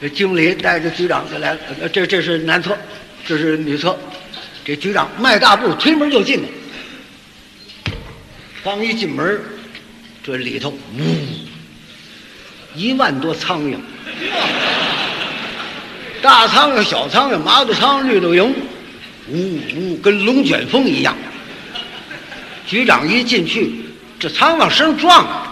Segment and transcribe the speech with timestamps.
[0.00, 2.76] 这经理带着局长就来了，这这是男厕，
[3.26, 3.98] 这是女厕。
[4.64, 6.42] 这局长迈大步推门就进，
[8.62, 9.40] 刚一进门，
[10.22, 10.78] 这里头呜，
[12.74, 13.76] 一万多苍蝇，
[16.22, 18.52] 大苍蝇、小苍蝇、麻子苍蝇、绿豆蝇，
[19.28, 21.14] 呜呜，跟龙卷风一样。
[22.66, 23.84] 局长一进去，
[24.18, 25.46] 这苍蝇声撞，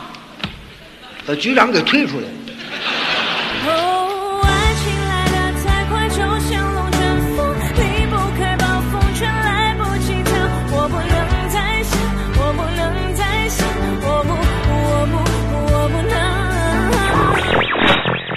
[1.27, 2.32] 把局长给推出来了。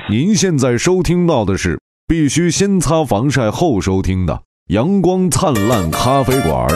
[0.07, 4.33] 您现在收听到的是必须先擦防晒后收听的
[4.67, 6.67] 《阳光灿烂咖啡馆》。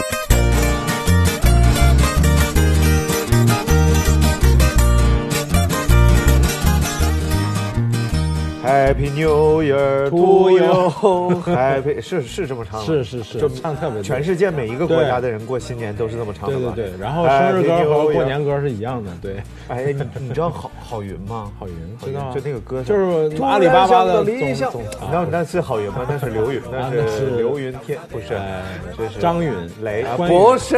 [8.69, 13.39] Happy New Year to you，Happy 是是这么唱的，是是是。
[13.39, 16.73] 就唱特别全世界每一个国家的人过新年都是这么唱的吧？
[16.75, 19.37] 对对对，然后生日歌和过年歌是一样的，对，
[19.69, 21.51] 哎，你你知道郝郝云吗？
[21.59, 22.31] 郝云知道啊。
[22.31, 26.05] 就那个歌手，就是阿里巴巴的理想，总你知道那是郝云吗？
[26.07, 28.61] 那是刘云，那是是刘云天，不是哎，
[28.95, 29.51] 这是张云
[29.81, 30.77] 雷，不是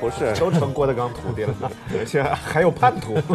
[0.00, 1.54] 不是，都成郭德纲徒弟了，
[1.98, 3.14] 而且 还有叛徒。
[3.32, 3.34] 郝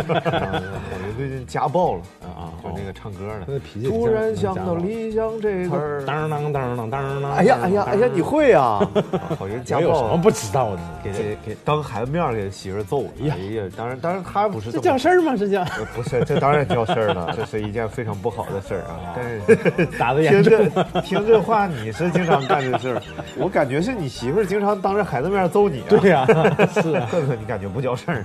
[1.06, 6.04] 云最近家暴了啊就那个唱歌的，他的脾气突然想到像理想这个儿。
[6.06, 8.80] 当当当当当当，哎呀哎呀哎呀，你会啊？
[9.40, 10.82] 有什么，不知道的？
[11.04, 13.10] 给给给当孩子面给媳妇儿揍了。
[13.22, 15.36] 哎呀，当然当然他不是这这叫事儿吗？
[15.38, 19.14] 这叫呃不是，这当然叫事儿了，这是一件非常不好的事儿啊。
[19.16, 23.02] 但是 听严重这听这话，你是经常干这事儿，
[23.38, 25.86] 我感觉是你媳妇儿经常当着孩子面揍你、啊。
[25.90, 26.26] 对呀，
[26.82, 28.24] 是啊，呵呵，你感觉不叫事儿？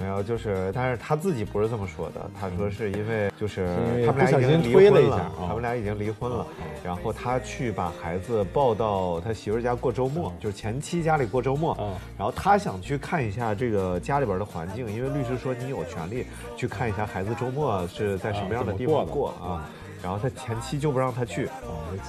[0.00, 3.66] 没有，就是，但是他自己不是这么说的，他说是因为就是
[4.06, 5.46] 他们俩已经离婚了，一下啊。
[5.46, 6.46] 他们俩已经离婚了，
[6.84, 11.76] 然后他去把孩子抱到他媳妇儿家过周末，就是前妻家里过周末。
[11.80, 19.68] 嗯，然后他想去看一下这个家里边的环境，因为律师说你有权利去看一下孩子周末是在什么样的地方过啊，
[20.02, 21.48] 然后他前妻就不让他去，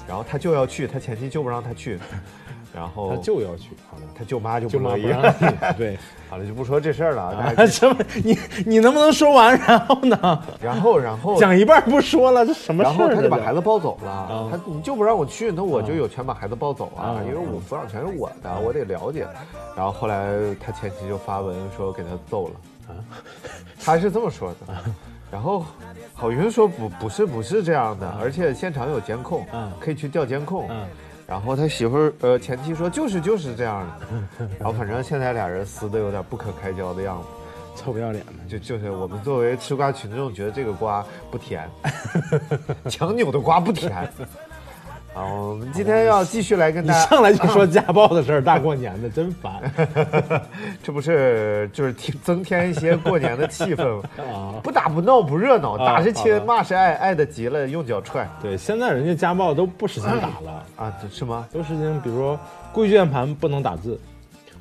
[0.08, 2.00] 然后他就要去，他前妻就不让他去，
[2.80, 5.98] 然后他就要去，好了，他舅妈就舅妈不乐意，不让去，对。
[6.30, 7.96] 好了就不说这事儿了，啊，什么？
[8.24, 9.58] 你你能不能说完？
[9.66, 10.44] 然后呢？
[10.62, 12.94] 然后然后讲一半不说了，这什么事儿？
[12.94, 19.28] 然后他就把孩子抱走了，他你就不让我去，那我就有权把孩子抱走啊，啊因为我抚养权是我的，我得了解。
[19.76, 20.30] 然后后来
[20.64, 22.54] 他前妻就发文说给他揍了
[22.90, 22.94] 啊，
[23.84, 24.74] 他是这么说的。
[25.32, 25.66] 然后
[26.14, 30.68] 郝云说不不是不是这样的，而且现场有监控嗯，可以去调监控。
[30.70, 30.86] 嗯
[31.30, 33.86] 然后他媳妇儿呃前妻说就是就是这样
[34.40, 37.28] 的， 然后反正现在俩人撕的有点不可开交的样子。
[37.76, 38.34] 臭不要脸的。
[38.50, 41.70] 就就是我们作为吃瓜群众，觉得这个瓜不甜，
[42.90, 44.10] 强扭的瓜不甜。
[45.20, 49.52] 好，我们今天要继续来跟你大家，上来就说家暴的事儿，大过年的真烦
[50.82, 54.04] 这不是就是提增添一些过年的气氛吗？
[54.32, 54.56] 啊！
[54.64, 61.46] 不打不闹不热闹，啊打是亲，骂是爱，爱的急了用脚踹对，现在人家家暴都不使劲打了，啊，这是吗？
[61.52, 62.40] 都使劲，比如说
[62.72, 64.00] 跪键盘不能打字，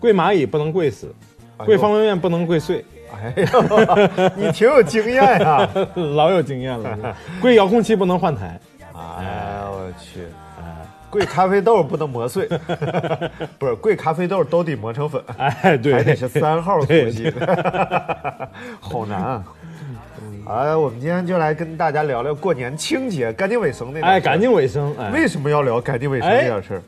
[0.00, 1.14] 跪蚂蚁不能跪死，
[1.58, 5.68] 跪方便面不能跪碎，哎呀， 你挺有经验呀！
[5.94, 7.16] 老有经验了。
[7.40, 8.58] 跪遥控器不能换台，
[8.92, 10.26] 哎我去，
[11.10, 12.46] 跪咖啡豆不能磨碎，
[13.58, 15.22] 不是贵咖啡豆都得磨成粉。
[15.36, 17.32] 哎，对，还得是三号粗对细，
[18.80, 19.44] 好难啊！
[20.46, 24.12] 哎，我们今天就来跟大家聊聊过年清洁、干净卫生那点事儿。
[24.12, 26.82] 哎，干净卫生，哎，为什么要聊干净卫生这件事儿？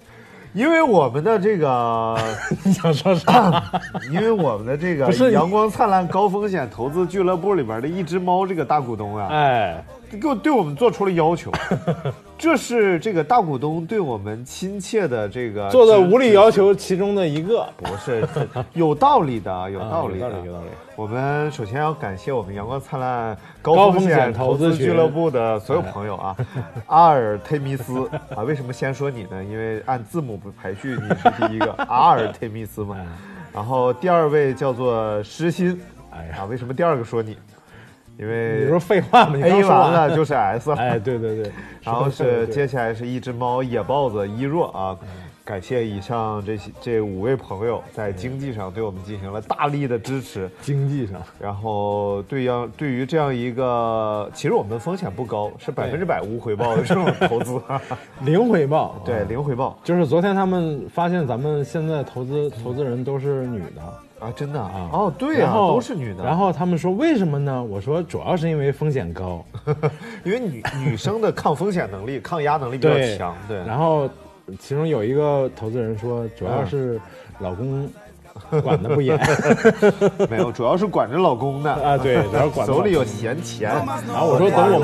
[0.52, 2.16] 因为我们的这个，
[2.64, 3.62] 你想说啥？
[4.10, 9.84] 因为我们的这个阳光灿烂高风险投资俱乐部里边的一只猫这个大股东啊，哎，
[10.18, 11.52] 给我对我们做出了要求，
[12.36, 16.74] 这是这个大股东对我们亲切的这个做的无理要求。
[16.74, 18.26] 其中的一个，不是
[18.72, 20.66] 有道理的，有道理的，啊有道理有道理。
[20.96, 26.36] 我们首先要感谢我们阳光灿烂高高风风险险投资俱乐部的所有朋友啊，
[26.86, 28.08] 阿尔忒弥斯。
[28.34, 29.42] 啊，为什么先说你呢？
[29.44, 32.96] 因为按字母排序你是第一个， 阿尔忒弥斯嘛。
[33.52, 35.80] 然后第二位叫做诗心，
[36.10, 36.38] 哎呀。
[36.40, 37.36] 啊，为什么第二个说你？
[38.20, 39.36] 因为你说废话吗？
[39.36, 39.92] 你刚 A 说完。
[39.92, 41.52] 了就是 S， 哎，对对对，
[41.82, 44.96] 然后是接下来是一只猫野豹子一若啊，
[45.42, 57.58] 感谢以上这些这五位朋友在经济上对我们进行了大力的支持，经济上，然后对样对于这样一个，其实我们风险不高，是百分之百无回报的这种投资，
[58.20, 59.26] 零回报，对啊。
[59.28, 59.78] 零回报。
[59.82, 63.82] 就是昨天他们发现咱们现在投资投资人都是女的
[64.20, 67.62] 啊，真的啊，哦，对呀、然后都是女的，然后他们说为什么呢？
[67.62, 69.42] 我说主要是因为风险高，
[70.24, 74.08] 因为女女生的抗风险能力、抗压能力比较强，对，然后
[74.58, 77.00] 其中有一个投资人说，主要是
[77.38, 77.88] 老公
[78.62, 79.18] 管的不严
[80.28, 83.70] 没有，主要是管着老公呢，啊，对，主要管得手里有闲钱。
[84.06, 84.80] 然后我说等我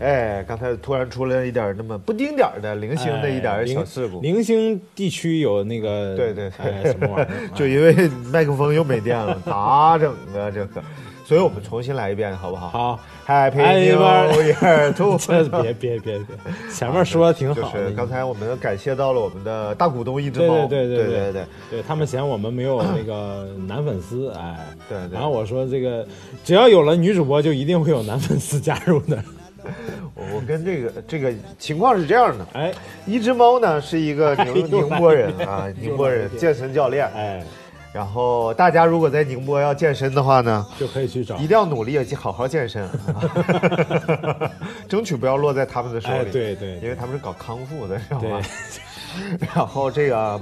[0.00, 7.28] 哎，刚才突然出了一点那么不丁点儿的零星的一点儿小事故，哎零星地区有那个对对什么玩意儿？
[7.54, 10.50] 就因为麦克风又没电了，咋整啊？
[10.50, 10.82] 这个，
[11.24, 12.68] 所以我们重新来一遍，好不好？
[12.68, 16.36] 好，Happy 哎 New 妈 Year to 这别别别别，
[16.72, 24.58] 前面说的挺好的，是刚才我们感谢到了我们的大股东一只对猫，对对对对对对对他们嫌我们没有那个男粉丝，哎，
[24.88, 26.06] 对对然后我说这个
[26.44, 29.22] 只要有了女主播，就一定会有男粉丝加入的，
[30.14, 32.72] 我 我跟这个这个情况是这样的，哎。
[33.06, 37.42] 一只猫呢是一个宁宁波人啊， 宁波人健身教练，哎，
[37.92, 41.36] 然后大家如果在宁波要健身的话呢，就可以去找。
[41.36, 42.88] 一定要努力去好好健身，
[44.88, 46.30] 争取不要落在他们的手哎里。
[46.30, 46.76] 对对。
[46.76, 48.40] 因为他们是搞康复的，知道吗？
[49.54, 50.38] 然后这个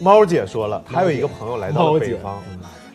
[0.00, 2.42] 猫姐说了，还有一个朋友来到了北方，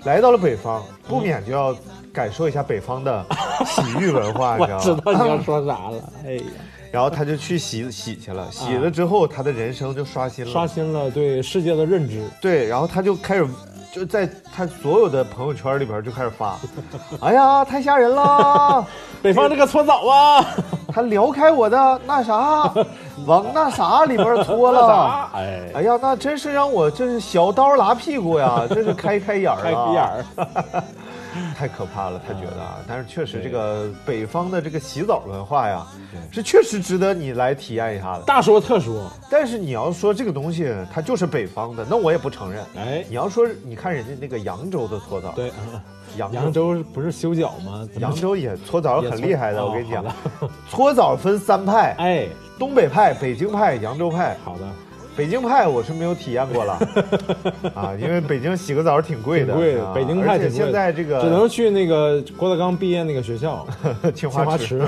[0.05, 1.75] 来到了北方，不免就要
[2.13, 3.25] 感受一下北方的
[3.65, 5.01] 洗浴文化， 我你知知道吗？
[5.05, 6.43] 道你要说啥了，哎呀，
[6.93, 13.47] 然后他就去洗 洗去了，洗了之后，他的人生就刷新了，刷新了对世界的认知，对，然后他就开始
[13.91, 16.55] 就在他所有的朋友圈里边就开始发，
[17.19, 18.85] 哎呀，太吓人了，
[19.23, 20.45] 北方这个搓澡啊，
[20.93, 22.71] 他撩开我的那啥，
[23.25, 25.31] 往那啥里边搓了。
[25.33, 30.83] 哎，哎呀，那真是让我这是小刀拉屁股呀，这是开开眼儿啊，开个眼儿，
[31.57, 35.85] 太可怕了，他觉得啊，但是确实这个北方的这个洗澡文化呀，
[36.31, 38.23] 是确实值得你来体验一下的。
[38.23, 42.63] 大说特说，但是你要说这个东西它就是北方的，那我也不承认。
[42.75, 45.51] 哎，你要说你看人家那个扬州的搓澡，对，
[46.17, 46.37] 扬州。
[46.37, 47.87] 扬州不是修脚吗？
[47.97, 50.03] 扬州也搓澡很厉害的，我跟你讲。
[50.39, 52.27] 哦，搓澡分三派，哎，
[52.59, 54.37] 东北派、北京派、扬州派。
[54.43, 54.67] 好的，
[55.15, 56.73] 北京派我是没有体验过了
[57.75, 63.65] 啊，因为北京洗个澡挺贵的，挺贵的啊北京派而且挺贵的现在这个只能去那个郭德纲毕业那个学校，
[64.15, 64.81] 青花青花池。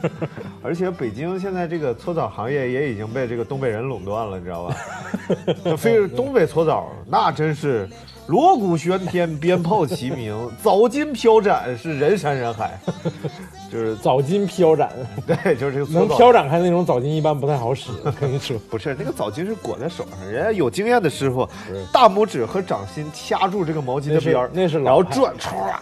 [0.62, 4.76] 而且北京现在这个搓澡行业也已经被这个东北人垄断了，你知道吧？
[5.64, 7.88] 就非东北搓澡那真是
[8.28, 12.78] 锣鼓喧天，鞭炮齐鸣， 澡金飘展，是人山人海。
[13.70, 14.90] 就是 澡巾飘展，
[15.26, 18.56] 对，就是这个能飘展开那种澡巾一般不太好使，我跟你说。
[18.70, 21.48] 不是那个澡巾是裹在手上，人家有经验的师傅，
[21.92, 25.72] 大拇指和掌心掐住这个毛巾的边儿，那是然后老转，唰，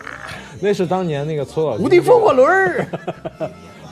[0.60, 2.86] 那是当年那个搓澡巾无敌风火轮儿。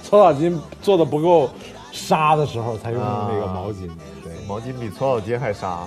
[0.03, 1.51] 搓澡巾做的不够
[1.93, 3.91] 沙的时候才用那个毛巾。
[4.23, 5.87] 对，毛巾比搓澡巾还沙。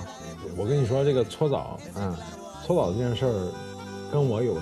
[0.56, 2.14] 我跟你说，这个搓澡，嗯，
[2.64, 3.52] 搓澡这件事儿，
[4.12, 4.60] 跟我有着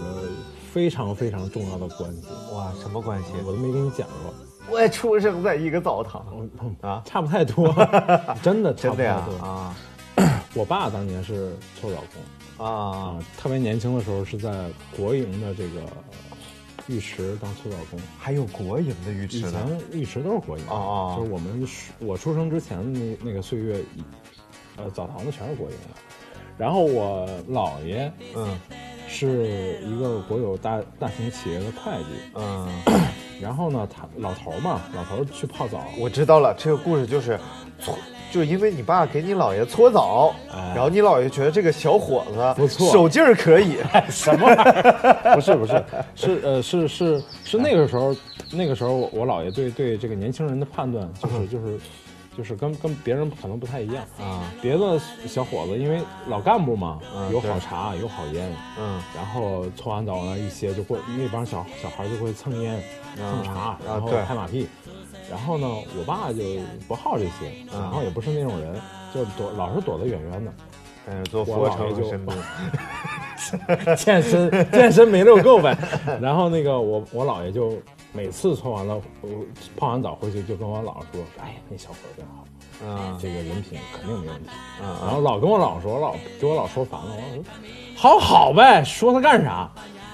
[0.72, 3.30] 非常非常重要的关系，哇，什么关系？
[3.44, 4.34] 我都没跟你讲过。
[4.70, 6.48] 我也出生在一个澡堂
[6.80, 7.74] 啊，差不太多，
[8.42, 9.36] 真的差不太多。
[9.44, 9.76] 啊
[10.54, 11.98] 我爸当年是搓澡
[12.58, 15.80] 工啊啊，特别年轻的时候是在国营的这个
[16.86, 17.98] 浴池当搓澡工。
[18.18, 23.82] 还有国营的浴池呢前浴池都是国营的，哦哦就是我们出我出生之前的那那个岁月，
[24.76, 26.00] 呃，澡堂子全是国营的。
[26.60, 28.60] 然后我姥爷嗯。
[29.12, 32.04] 是一个国有大大型企业的会计，
[32.36, 32.68] 嗯，
[33.42, 37.36] 然后呢，他老头儿嘛，老头儿去泡澡，我知道了，这个故事就是
[37.80, 37.92] 搓，
[38.30, 40.72] 就因为你爸给你姥爷搓澡，哎。
[40.76, 42.92] 然后你姥爷觉得这个小伙子不错。
[42.92, 44.46] 手劲儿可以， 什么？
[44.46, 45.34] 玩意儿？
[45.34, 45.84] 不是不是，
[46.14, 48.14] 是呃是是是那个时候，
[48.52, 51.80] 那个时候我姥爷对对这个年轻人的判断就是就是
[52.40, 54.50] 就是跟跟别人可能不太一样啊。
[54.62, 62.82] 别的小伙子因为老干部嘛，嗯有好茶有好烟，嗯然后搓完澡呢一些就会那帮小小孩就会蹭烟、
[63.14, 64.66] 蹭茶，然后对拍马屁。
[65.30, 65.66] 然后呢，
[65.98, 66.42] 我爸就
[66.88, 68.74] 不好这些，然后也不是那种人，
[69.14, 70.50] 就躲老是躲得远远的。
[71.06, 72.02] 但是做俯卧撑我姥爷
[73.86, 75.76] 就 健身健身没溜够呗。
[76.22, 77.78] 然后那个我我姥爷就
[78.12, 79.28] 每次搓完了，我
[79.76, 84.48] 泡完澡回去就跟我姥说：“哎呀，那小伙儿真好，啊这个人品肯定没问题。”
[84.82, 87.44] 啊然后老跟我姥说，我老给我姥说烦了，我姥说
[87.96, 89.70] ：“好好呗，说他干啥？”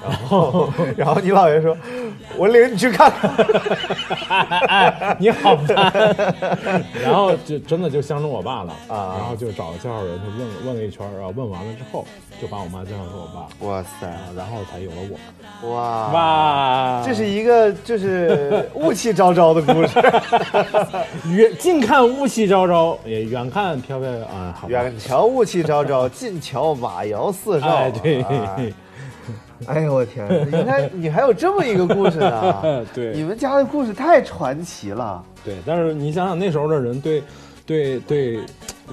[0.09, 1.77] 然后然后你姥爷说，
[2.37, 3.31] 我领你去看看。
[4.69, 5.93] 哎，你好烦。
[7.03, 12.05] 然后就真的就相中我爸了啊然后就找介绍人就问问了一圈儿，然后问完了之后，
[12.41, 15.71] 就把我妈介绍给我爸，哇塞，啊，然后才有了我。
[15.71, 19.99] 哇哇，这是一个就是雾气昭昭的故事，
[21.35, 24.69] 远近看雾气昭昭，也远看飘飘啊，好。
[24.69, 27.67] 远瞧雾气昭昭，近瞧瓦窑四少。
[27.69, 28.73] 哎，对，哎
[29.67, 32.87] 哎呦我天，原来你还有这么一个故事呢？
[32.95, 35.25] 对你们家的故事太传奇了。
[35.45, 37.23] 对，但是你想想那时候的人对，
[37.65, 38.35] 对对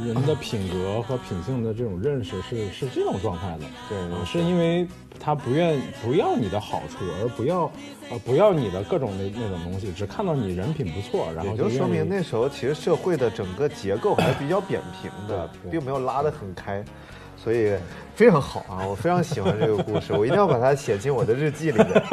[0.04, 4.88] 人的品格和品性的这种认识是是这种状态的，对呃是因为
[5.20, 7.72] 他不愿不要你的好处，而不要
[8.10, 16.84] 呃不要你的各种那那种东西，只看到你人品不错，然后也就说明那时候其实社会的整个结构还是比较扁平的，并没有拉得很开，
[17.44, 17.74] 所以
[18.16, 18.86] 非常好啊！
[18.88, 22.04] 我非常喜欢这个故事，我一定要把它写进我的日记里面，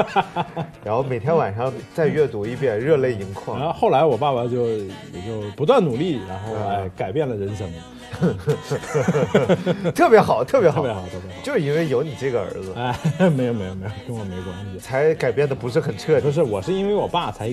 [0.82, 3.66] 然后每天晚上再阅读一遍，热泪盈眶然。
[3.66, 6.54] 后后来我爸爸就也就不断努力，然后
[6.96, 7.70] 改变了人生，
[9.94, 11.42] 特别好，特别好，特别好，特别好。
[11.42, 12.94] 就是因为有你这个儿子，哎，
[13.30, 14.78] 没有没有没有，跟我没关系。
[14.78, 16.26] 才改变的不是很彻底。
[16.26, 17.50] 不是，我是因为我爸才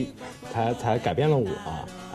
[0.52, 1.48] 才才改变了我，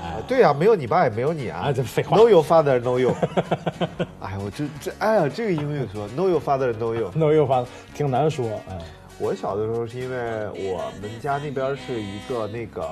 [0.00, 1.60] 哎，对呀、没有你爸也没有你啊！
[1.68, 3.14] 啊这废话 Know your father, know you。
[4.20, 7.10] 哎呀，我这这，哎呀，这个英语说 Know your father, know you。
[7.14, 8.78] 那我又发挺难说，哎，
[9.18, 10.16] 我小的时候是因为
[10.72, 12.82] 我们家那边是一个那个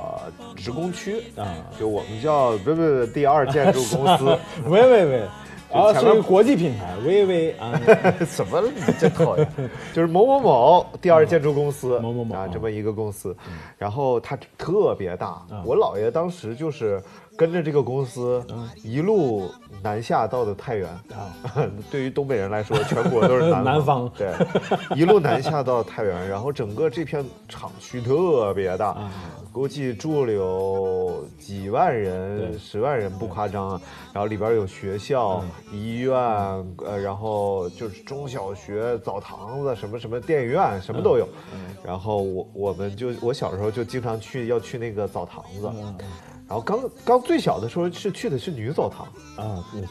[0.57, 5.23] 职工区啊就我们叫不不不第二建筑公司， 喂喂喂，
[5.73, 7.81] 啊，是一个国际品牌，微微啊，
[8.27, 9.49] 什么你真讨厌，
[9.93, 13.37] 就是某某某第二建筑公司，啊，某某某啊这么一个公司，
[13.79, 17.03] 然后它特别大，我姥爷当时就是
[17.40, 18.44] 跟着这个公司
[18.85, 19.50] 一路
[19.82, 21.32] 南下到的太原啊，
[21.90, 24.06] 对于东北人来说，全国都是南 南方。
[24.14, 24.30] 对，
[24.94, 28.94] 一路南下到太原，然后整个这片厂区特别大，
[29.50, 33.80] 估计住了有几万人、十万人不夸张啊。
[34.12, 35.42] 然后里边有学校、
[35.73, 41.26] 医院，呃，然后就是中小学、澡堂子，什么什么电影院，什么都有。
[41.82, 45.70] 然后我我们就我小时候就经常去要去那个澡堂子，
[46.50, 49.85] 然后刚刚最小的时候是去的是女澡堂，啊，嗯。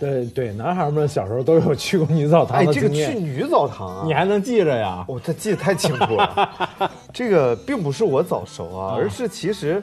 [0.00, 5.04] 对对，男孩们小时候都有去过女澡堂哎，这个，去女澡堂啊，你还能记着呀？
[5.06, 6.50] 我这记得太清楚了。
[7.12, 9.80] 这个并不是我早熟啊，而是其实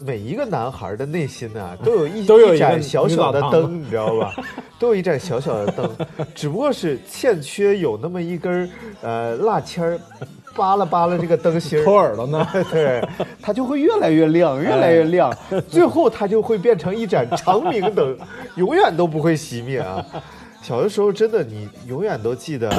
[0.00, 4.34] 每一个男孩的内心呢、都有一都有一个盏小小的灯，你知道吧？
[4.78, 5.90] 都有一盏小小的灯，
[6.34, 8.68] 只不过是欠缺有那么一根儿
[9.00, 9.98] 呃蜡签儿，
[10.54, 12.46] 扒拉扒拉这个灯芯儿抠耳朵呢？
[12.70, 13.06] 对，
[13.40, 15.32] 它就会越来越亮，越来越亮，
[15.68, 18.16] 最后它就会变成一盏长明灯，
[18.56, 20.04] 永远都不会熄灭啊！
[20.62, 22.70] 小的时候真的，你永远都记得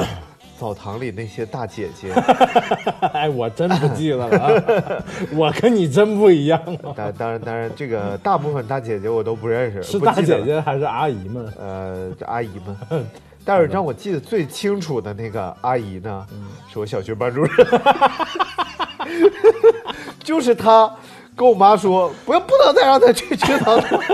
[0.56, 2.12] 澡堂里那些大姐姐，
[3.12, 5.02] 哎，我真不记得了啊，
[5.34, 11.52] 我跟你真不一样啊，当当然当然，这个大部分大姐姐我都不认识，是大姐姐还是阿姨们？
[11.58, 13.04] 呃，这阿姨们。
[13.44, 16.26] 但是让我记得最清楚的那个阿姨呢，
[16.72, 17.52] 是我小学班主任，
[20.22, 20.90] 就是她
[21.34, 24.00] 跟我妈说，不要不能再让她去去澡堂。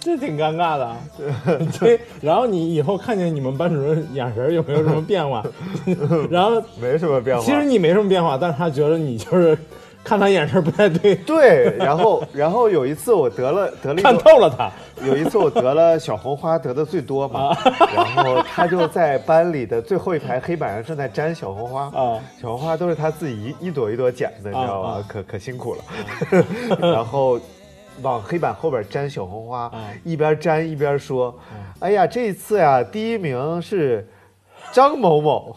[0.00, 0.96] 这挺尴尬的啊。
[1.78, 5.44] 这，然后你以后看见你们班主任眼神有没有什么变化？
[6.30, 7.42] 然后没什么变化。
[7.42, 9.58] 其实你没什么变化，但是他觉得你就是
[10.06, 14.70] 看他眼神不太对，对，然后然后有一次我得了得了看透了他。
[15.04, 17.54] 有一次我得了小红花，得的最多嘛，
[17.94, 24.88] 然后他就在班里的最后一排黑板上正在粘小红花啊小红花都是他自己一一朵一朵捡的，你知道吧？
[24.90, 25.82] 啊可可辛苦了，
[26.92, 27.40] 然后。
[28.02, 29.72] 往黑板后边粘小红花，
[30.04, 31.34] 一边粘一边说
[31.80, 34.06] ：“哎呀，这一次呀，第一名是
[34.70, 35.56] 张某某。”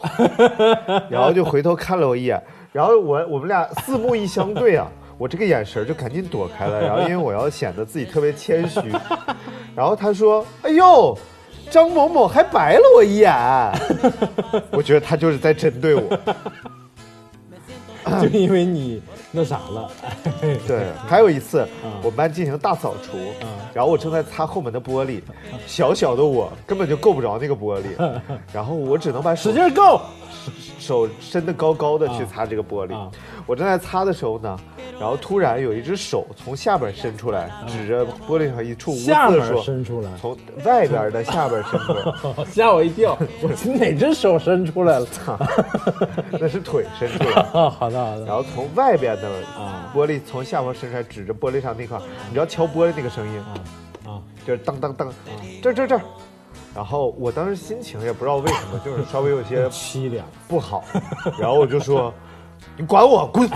[1.10, 4.86] 然后就回头看了我一眼，然后我我们俩四目一相对啊，
[5.18, 8.80] 我这个眼神就赶紧躲开了，然后因为我要显得自己特别谦虚，
[9.74, 11.16] 然后他说：“哎呦，
[11.70, 13.32] 张某某还白了我一眼。
[14.72, 16.02] ”我觉得他就是在针对我。
[18.20, 19.90] 就因为你那啥了，
[20.66, 21.66] 对， 还有一次，
[22.02, 23.16] 我们班进行大扫除，
[23.72, 25.20] 然后我正在擦后门的玻璃，
[25.66, 28.20] 小小的我根本就够不着那个玻璃，
[28.52, 30.00] 然后我只能把使劲够。
[30.78, 32.94] 手伸得高高的去擦这个玻璃。
[32.96, 33.10] 啊
[33.46, 34.56] 我正在擦的时候呢，
[34.98, 39.12] 然后突然有一只手从下边伸出来，指着玻璃上一处污渍
[39.48, 43.18] 说伸出来，从外边的下边伸出来，吓我一跳！
[43.42, 45.06] 我说哪只手伸出来了？
[46.30, 47.42] 那是腿伸出来。
[47.52, 51.98] 啊，好的好的然后从外边的啊玻璃从下方伸出来，指着玻璃上那块，
[52.28, 53.38] 你知道敲玻璃那个声音，
[54.06, 54.20] 啊！
[54.46, 55.12] 就是当当当，
[55.62, 56.00] 这这这，
[56.74, 60.26] 然后我当时心情也不知道为什么，就是稍微有些凄凉。
[60.48, 60.82] 不好，
[61.38, 62.12] 然后我就说
[62.76, 63.48] ：“你管我滚！”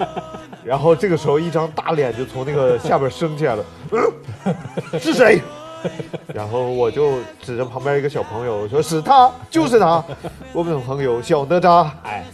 [0.62, 4.12] 然后这个时候，一张大脸就从那个下边升起来了，嗯，
[5.00, 5.40] 是谁？
[6.34, 10.04] 然后我就指着旁边一个小朋友我说：“是他，就是他，
[10.52, 12.24] 我们的朋友小哪吒。”哎，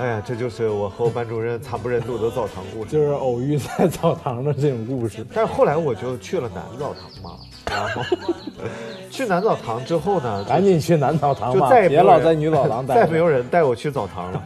[0.00, 2.90] 哎呀，这就是我和我班主任惨不忍睹的澡堂故事。
[2.90, 5.22] 就是偶遇在澡堂的这种故事。
[5.34, 7.36] 但是后来我就去了男澡堂嘛，
[7.70, 8.02] 然后
[9.10, 13.00] 去男澡堂之后呢，赶紧去男澡堂吧，就再也别老在女澡堂待着。
[13.04, 14.42] 再没有人带我去澡堂了。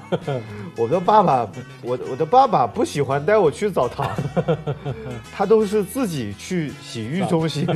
[0.77, 1.49] 我的爸爸，
[1.83, 4.11] 我我的爸爸不喜欢带我去澡堂，
[5.33, 7.65] 他都是自己去洗浴中心。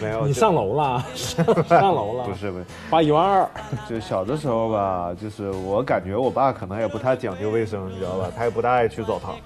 [0.00, 3.48] 没有，你上楼了， 上楼了，不是不是，花一万二。
[3.88, 8.30] 就小的时候吧，就是我感觉我爸可能也不太讲究卫生，你知道吧？
[8.36, 9.36] 他也不大爱去澡堂，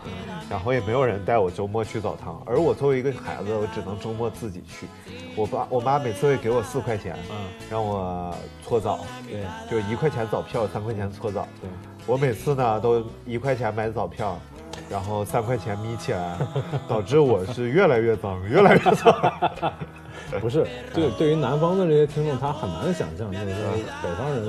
[0.49, 2.41] 然后也没有人带我周末去澡堂。
[2.47, 4.87] 而我作为一个孩子，我只能周末自己去。
[5.37, 7.37] 我爸我妈每次会给我四块钱，嗯
[7.71, 8.33] 让我
[8.65, 11.47] 搓澡，对就一块钱澡票，三块钱搓澡。
[11.61, 11.69] 对，
[12.07, 14.39] 我每次呢都一块钱买澡票，
[14.91, 16.37] 然后三块钱眯起来，
[16.89, 19.73] 导致我是越来越脏，越来越脏。
[20.41, 24.45] 不是，对对于南方的这些听众，他很难想象，就是说北方人，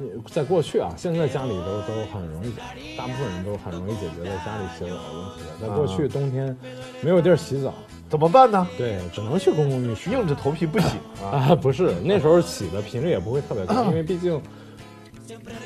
[0.00, 2.52] 呃在过去啊，现在家里都都很容易，
[2.96, 5.40] 大部分人都很容易解决在家里洗澡的问题。
[5.60, 6.56] 在过去冬天
[7.00, 7.74] 没有地儿洗澡，
[8.08, 8.66] 怎么办呢？
[8.76, 10.10] 对，只能去公共浴室。
[10.10, 10.86] 硬着头皮不洗
[11.22, 11.50] 啊！
[11.50, 14.40] 啊，不是，那时候洗的频率也不会特别高， 因为毕竟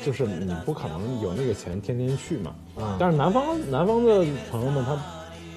[0.05, 2.55] 就是你不可能有那个钱天天去嘛。
[2.77, 4.97] 嗯但是南方南方的朋友们，他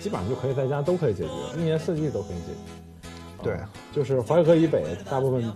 [0.00, 3.10] 基本上就可以在家都可以解决，一年四季都可以解决。
[3.42, 5.52] 对啊就是淮河以北，大部分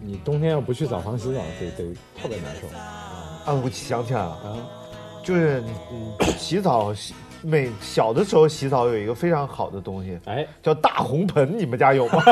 [0.00, 4.56] 你冬天要不去澡堂洗澡，得得特别难受啊，我想起来了，啊。
[5.22, 7.12] 就是嗯，洗澡洗
[7.42, 12.22] 每小的时候洗澡有一个非常好的东西，哎，叫大红盆，你们家有吗？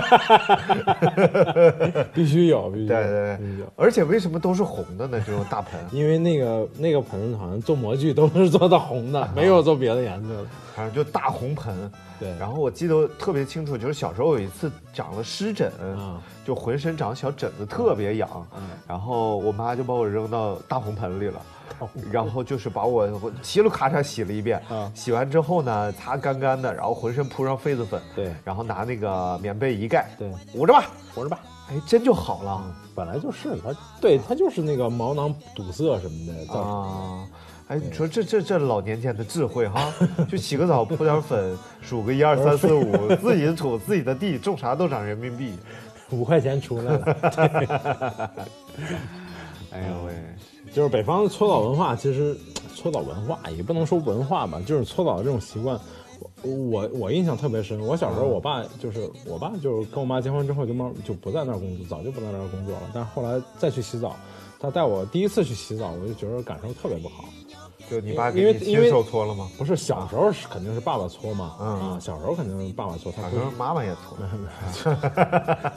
[2.13, 5.23] 必须有，必须有，对对对有。，而且为什么都是红的呢？
[5.27, 10.47] 这种大盆， 因为那个那个盆好像做模具都是做的红的，没有做别的颜色的。
[10.75, 11.91] 反正就大红盆。
[12.19, 18.29] 对，然后我记得特别清楚，就是小时候有一次长了湿疹，啊就浑身长小疹子，特别痒。
[18.57, 21.41] 嗯然后我妈就把我扔到大红盆里了。
[22.11, 28.33] 然后就是把我我嘁噜咔嚓洗了一遍，啊洗完之后呢，擦干干的，然后浑身铺上痱子粉，对。
[28.44, 30.85] 然后拿那个棉被一盖，对，捂着吧，
[31.16, 31.40] 捂着吧。
[31.71, 32.62] 哎，真就好了。
[32.94, 36.59] 本来就是它，对它就是那个毛囊堵塞什么的。
[36.59, 37.27] 啊，
[37.68, 39.92] 哎，你说这这这老年间的智慧哈，
[40.29, 45.59] 就洗个澡铺点粉，数个一二三四五， 自己的土自己的地，种啥都长人民币。
[46.11, 48.31] 五块钱出来了。
[49.72, 50.12] 哎呦喂，
[50.75, 52.37] 就是北方的搓澡文化，其实
[52.75, 55.79] 搓澡文化也不能说文化吧，就是搓澡的这种习惯。
[56.43, 62.83] 我我我印象特别深，我小时候我爸就是我爸就是跟我妈结婚之后就慢就不在那儿工作，早就不在那儿工作了。
[62.93, 64.17] 但是后来再去洗澡，
[64.59, 67.25] 他带我第一次去洗澡，我就觉得感受特别不好。
[67.91, 69.49] 就你爸因为因为给你亲手搓了吗？
[69.59, 74.17] 不是小时候是肯定是爸爸搓嘛，嗯啊，小时候肯定是爸爸搓，他不反正妈妈也搓。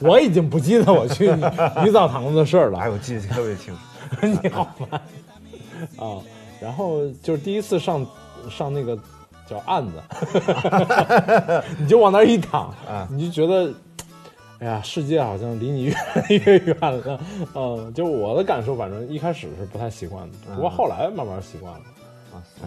[0.00, 1.30] 我已经不记得我去
[1.84, 2.88] 女澡堂子的事儿了哎，。
[2.88, 3.80] 我记得特别清楚。
[4.42, 5.00] 你好烦
[5.98, 6.18] 啊！
[6.60, 8.04] 然后就是第一次上
[8.50, 8.98] 上那个
[9.46, 10.02] 叫案子，
[11.78, 13.72] 你就往那儿一躺，啊你就觉得，
[14.58, 17.20] 哎呀，世界好像离你越来越远了。
[17.54, 21.80] 嗯，就我的感受，反正一开始是不太习惯的，不过后来慢慢习惯了。
[22.34, 22.66] 哇塞！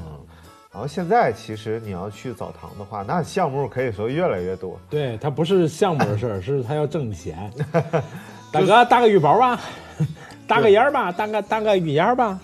[0.74, 4.80] 然后现在其实你要去澡堂的话，那项目可以说越来越多。
[4.90, 7.52] 对，它不是项目的事儿， 是它要挣钱。
[8.54, 9.60] 大哥，打个浴袍吧，
[10.52, 12.38] 打个烟儿吧，搭个搭个雨烟儿吧。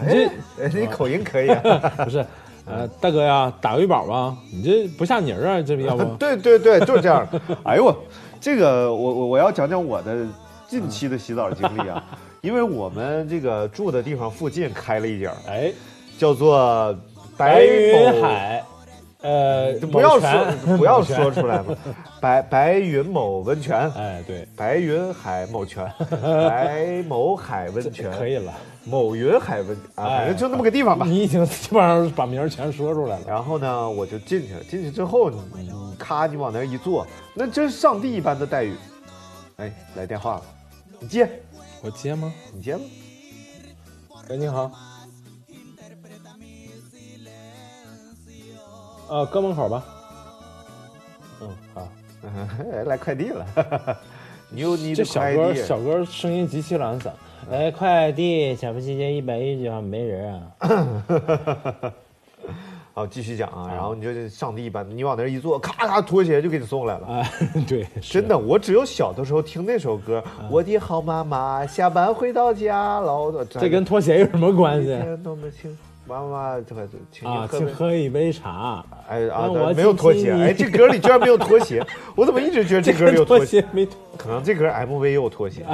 [0.00, 0.30] 哎，
[0.62, 1.60] 哎你口音可以啊。
[2.04, 2.24] 不是，
[2.64, 6.04] 呃，大哥呀，打个浴宝吧，你这不像泥儿啊，这要不？
[6.16, 7.26] 对对对，就是这样。
[7.64, 7.96] 哎呦我，
[8.40, 10.24] 这个我我我要讲讲我的
[10.68, 12.02] 近期的洗澡经历啊，
[12.40, 15.72] 因为我们这个住的地方附近开了一家，哎，
[16.16, 16.96] 叫做
[17.36, 18.62] 白云某，海，
[19.24, 20.44] 呃，不要说
[20.76, 21.74] 不要说出来嘛，
[22.20, 28.52] 白白云某温泉，哎，对，白云海某泉， 白某海温泉，可以了，
[28.84, 31.06] 某云海温啊，哎反正就那么个地方吧。
[31.06, 33.24] 你已经基本上把名儿全说出来了。
[33.26, 34.62] 然后呢，我就进去了。
[34.64, 38.74] 进去之后，你你咔，你往那儿一坐，那真是上帝一般的待遇。
[39.56, 40.42] 哎，来电话了，
[41.00, 41.26] 你接，
[41.80, 42.30] 我接吗？
[42.52, 42.82] 你接吗？
[44.28, 44.70] 喂，你好。
[49.08, 49.84] 呃，搁门口吧。
[51.40, 51.88] 嗯，好。
[52.72, 53.46] 哎 来快递了，
[54.48, 57.12] 牛你这的快小哥，小哥声音极其懒散。
[57.50, 61.92] 来，快递，小夫妻街一百一十九号没人啊。
[62.94, 67.06] 好，继续讲啊，然后你就上帝一般，你往那儿一坐，咔咔拖鞋就给你送来了。
[67.08, 67.30] 哎，
[67.68, 77.46] 对，真的，我只有小的时候听那首歌，我的好妈妈下班回到家，老多这跟拖鞋有什么关系一天多么幸福，妈妈这个请你啊？
[77.50, 78.84] 喝喝一杯茶。
[79.08, 83.60] 哎啊，没有拖鞋，哎，这歌里居然没有拖鞋， 我怎么一直觉得这歌里有拖拖鞋？
[83.60, 83.86] 鞋没？
[84.16, 85.64] 可能这歌 MV 也有拖鞋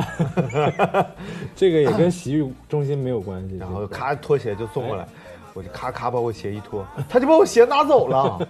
[1.54, 3.56] 这个也跟洗浴中心没有关系。
[3.58, 5.06] 然后咔拖鞋就送过来，
[5.54, 8.48] 我就咔咔把我鞋一脱，他就把我鞋拿走了，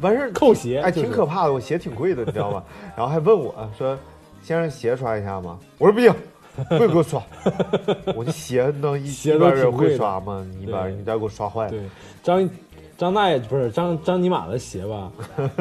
[0.00, 2.62] 完事儿扣鞋哎，挺可怕的，我鞋挺贵的，你知道吗？
[2.96, 3.98] 然后还问我说
[4.42, 6.12] ：“先生鞋刷一下吗？”我说不行，
[6.68, 7.22] 不给我刷，
[8.14, 10.46] 我的鞋能一般人会刷吗？
[10.56, 11.80] 你一般人对你再给我刷坏了对，
[12.22, 12.50] 张
[12.98, 15.10] 张大爷不是张张尼玛的鞋吧？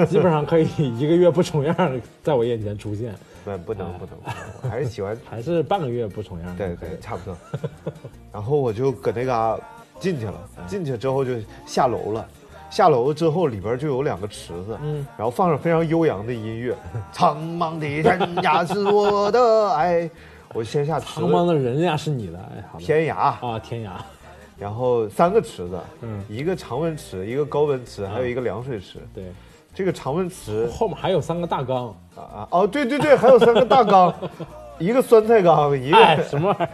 [0.08, 6.56] 基本上可以一个月不重样在我眼前出现， 不不能不能，不能我还是喜欢还是半个月不重样。
[6.58, 7.38] 对对，差不多。
[8.32, 9.58] 然后我就搁那嘎
[10.00, 10.34] 进去了，
[10.68, 11.32] 进去之后就
[11.66, 12.28] 下楼了。
[12.70, 16.76] 下楼之后，里边就有两个池子，嗯然后放上非常悠扬的音乐，
[17.12, 20.10] 苍茫的天涯是我的爱。
[20.54, 22.86] 我先下池苍茫子，的人家是你的，哎，好的。
[22.86, 23.92] 天涯，啊，天涯，
[24.58, 26.24] 然后三个池子，嗯。
[26.28, 29.00] 一个常温池，一个高温池，还有一个凉水池。
[29.14, 29.32] 对，
[29.74, 34.14] 这个常温池后面还有三个大缸，啊啊哦，对对对，还有三个大缸，
[34.78, 36.50] 一个酸菜缸，一个、哎，什么？
[36.50, 36.70] 玩意儿？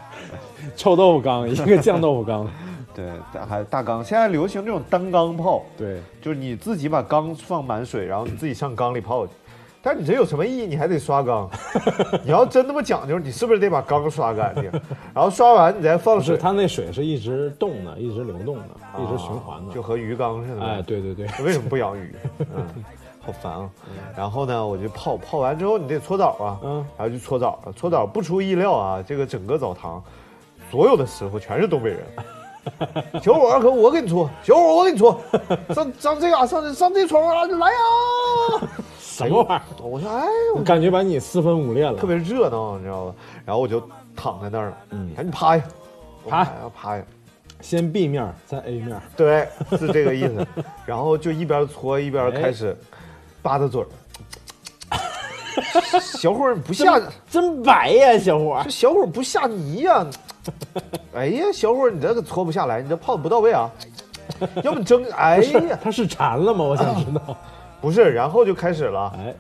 [0.75, 2.47] 臭豆腐缸， 一个酱豆腐缸，
[2.95, 4.03] 对，大还大缸。
[4.03, 9.33] 现在流行这种单缸泡，对，就是你自己把缸放满水，然后你自己上缸里泡去。
[9.81, 10.65] 但是你这有什么意义？
[10.65, 11.49] 你还得刷缸。
[12.23, 14.69] 你要真那么讲究，你是不是得把缸刷干净？
[15.13, 18.63] 然后刷完你再放水，它那水是一直动的，一直流动的，
[19.01, 20.65] 一直循环的，就和鱼缸似的。
[20.65, 22.15] 哎，，对对对， 为什么不养鱼？
[22.39, 22.67] 嗯，
[23.19, 23.69] 好烦啊。
[24.15, 27.71] 然后呢，我就泡，泡完之后你得搓澡啊，嗯然后就搓澡了。
[27.73, 30.03] 搓澡不出意料啊，这个整个澡堂，
[30.69, 32.03] 所有的师傅全是东北人。
[33.23, 35.17] 小伙可我给你搓，小伙我给你搓，
[35.73, 38.69] 上上这嘎上上这床啊来呀！
[39.17, 39.83] 什么玩意儿？
[39.83, 43.15] 我说哎，我我感觉把你四分五裂了，特别热闹，你知道吧？
[43.45, 43.81] 然后我就
[44.15, 45.63] 躺在那儿了，嗯赶紧趴下，
[46.23, 47.03] 我趴要趴下。
[47.59, 49.47] 先 B 面再 A 面，对，
[49.79, 50.45] 是这个意思。
[50.85, 52.77] 然后就一边搓一边开始
[53.41, 53.87] 吧嗒嘴儿。
[55.99, 57.01] 小伙儿你不下，
[57.31, 58.69] 真白呀，小伙儿这。
[58.69, 60.05] 小伙儿不下泥呀、
[61.15, 63.67] 哎呀，小伙儿你这个搓不下来，你这泡的不到位啊。
[64.63, 66.63] 要不你蒸，哎呀，他是馋了吗？
[66.63, 67.35] 我想知道。
[67.81, 69.33] 不是，然后就开始了，哎，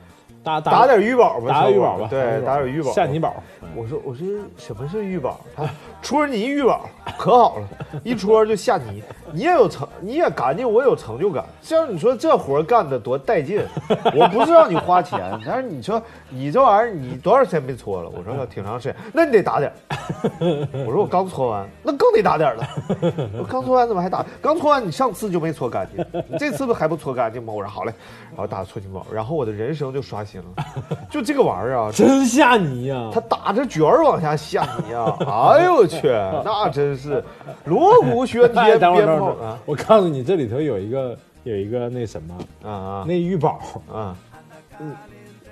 [0.43, 3.35] 打打点鱼宝吧，打小伙儿玉宝吧，对，打点鱼宝，下泥宝。
[3.75, 4.25] 我说我说
[4.57, 5.39] 什么是鱼宝？
[5.55, 5.63] 他
[6.01, 7.67] 戳泥鱼宝可好了，
[8.03, 9.03] 一戳就下泥。
[9.31, 11.43] 你也有成，你也干净，我有成就感。
[11.61, 13.61] 像你说这活儿干的多带劲，
[14.15, 18.09] 我不是让你花钱，但是你说你这玩意儿你多少时间没搓了？
[18.09, 19.75] 我说要挺长时间，那你得打点儿。
[20.85, 22.67] 我说我刚搓完，那更得打点儿了。
[23.39, 24.25] 我刚搓完怎么还打？
[24.41, 27.53] 刚搓完你上次就没搓干净，你这次不还不搓干净吗？
[27.53, 27.93] 我说好嘞，
[28.31, 30.47] 然后打搓金宝，然后我的人生就刷新了。
[31.09, 33.09] 就这个玩意儿啊，真下泥呀！
[33.13, 35.17] 他打着卷儿往下下泥啊！
[35.53, 36.07] 哎呦我去，
[36.43, 37.23] 那真是
[37.65, 39.16] 锣鼓喧哎，天，
[39.65, 43.59] 我告诉你，这里头有一个有一个那什么，啊啊那玉宝，
[43.91, 44.17] 啊！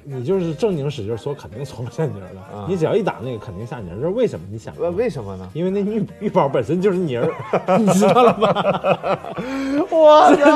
[0.07, 2.39] 你就是正经使劲搓，肯定搓不下泥儿的。
[2.55, 3.95] 啊你只要一打那个，肯定下泥儿。
[3.95, 4.45] 这是为什么？
[4.51, 5.49] 你想问为什么呢？
[5.53, 7.27] 因为那玉玉宝本身就是泥儿，
[7.79, 9.19] 你知道了吧？
[9.89, 10.51] 我操，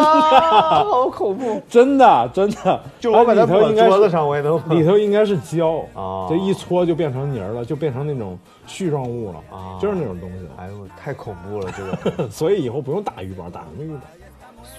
[0.84, 1.62] 好恐怖！
[1.68, 10.46] 真的真的，就我把它抹它里头应该是桌子上，我也能里头应该是胶啊这一搓就变成泥儿了，就变成那种絮状物了啊就是那种东西。
[10.58, 14.02] 哎呦，太恐怖了，这个所以以后不用打玉宝，打什么玉宝？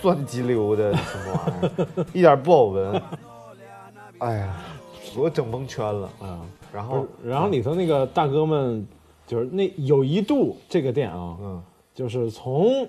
[0.01, 3.01] 酸鸡溜的什么玩意儿，一点不好闻。
[4.21, 4.55] 哎呀，
[5.15, 6.41] 给我整蒙圈了啊！
[6.73, 8.87] 然后，然后里头那个大哥们，
[9.27, 11.63] 就是那有一度这个店啊，嗯。
[11.93, 12.89] 就是从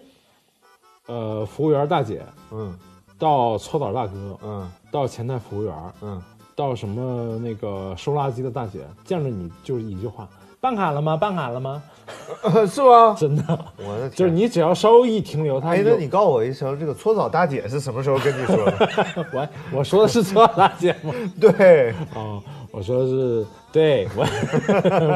[1.07, 2.77] 呃服务员大姐嗯。
[3.17, 4.71] 到搓澡大哥，嗯。
[4.91, 6.21] 到前台服务员，嗯，
[6.55, 10.27] 到什么那个收垃圾的大姐，见着你就是一句话：
[10.61, 11.17] 办卡了吗？
[11.17, 11.81] 办卡了吗？
[12.69, 13.15] 是吗？
[13.17, 13.43] 真的，
[13.77, 14.11] 我的天！
[14.11, 19.25] 就是你只要稍微一停留，他哎，就那你告诉我一声，这个搓澡大姐是什么时候跟你说的？
[19.33, 19.47] 我
[19.79, 21.13] 我说的是搓澡大姐吗？
[21.41, 24.23] 对，哦、我说的是对我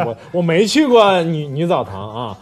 [0.06, 2.38] 我我没去过女女澡堂啊，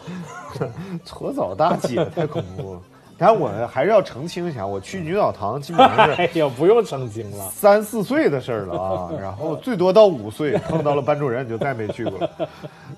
[1.03, 2.81] 搓澡大姐太恐怖了。
[3.25, 7.49] 但我还是要澄清一下，我去女澡堂基本上是 哎呀，不用澄清了。
[7.51, 12.49] 三四岁的事儿了啊， 然后最多到五岁碰到了班主任就再没去过了。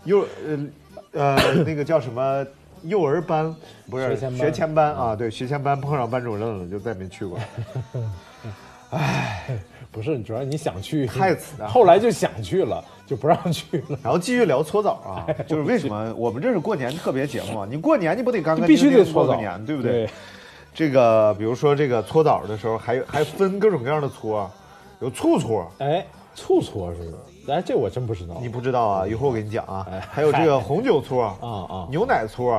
[0.06, 0.58] 幼呃
[1.12, 2.44] 呃那个叫什么
[2.82, 3.56] 幼儿班
[3.88, 5.16] 不是学前班啊？
[5.16, 7.38] 对，学前班碰上班主任了就再没去过。
[9.92, 14.00] 不是，主要你想去，太次了后来就想去了，就不让去了。
[14.04, 17.68] 然后继续聊搓澡啊， 就是为什么我们这是过年特别节目啊？
[17.70, 20.10] 你过年你不得干干必须净净得搓个年，对不对？？
[20.74, 24.50] 这个比如说这个搓澡的时候，还有还分各种各样的搓，
[25.00, 27.52] 有醋搓，哎，醋搓是不是？
[27.52, 28.38] 哎，这我真不知道。
[28.42, 29.08] 你不知道啊？
[29.08, 30.00] 一会儿我给你讲啊哎。
[30.12, 31.38] 还有这个红酒搓啊
[31.70, 32.52] 啊牛奶搓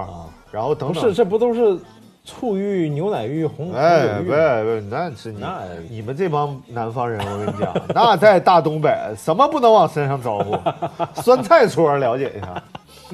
[0.51, 1.03] 然后等等。
[1.03, 1.79] 不是，这不都是
[2.27, 4.19] 醋浴、牛奶浴、红红哎？
[4.19, 10.59] 不不，那是你那你们这帮南方人，我跟你讲， 那在大东北，什么不能往身上招呼？
[11.23, 12.62] 酸菜搓了解一下。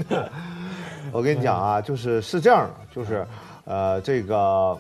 [1.12, 3.24] 我跟你讲啊，就是是这样的，就是
[3.66, 4.74] 呃，这个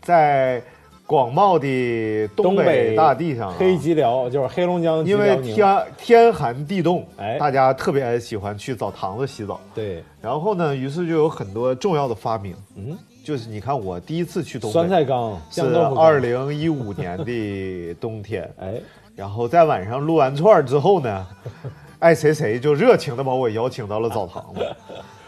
[0.00, 0.62] 在
[1.06, 9.60] 广袤的东北大地上、啊，黑吉辽就是黑龙江吉因为天天寒地冻，哎大家特别喜欢去澡堂子洗澡。
[9.74, 15.60] 对，然后呢，于是就有很多重要的发明，嗯，就是你看我第一次去东北，酸菜缸、是
[15.96, 18.74] 二，零一五 年的冬天，哎，
[19.14, 21.26] 然后在晚上撸完串儿之后呢，
[22.00, 24.76] 爱谁谁就热情的把我邀请到了澡堂子，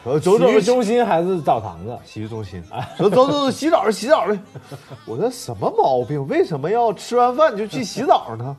[0.02, 1.96] 说走走洗浴中心还是澡堂子？
[2.04, 2.62] 洗浴中心，
[2.96, 4.38] 说走走走洗澡去洗澡去。
[5.06, 6.26] 我说什么毛病？
[6.26, 8.56] 为什么要吃完饭就去洗澡呢？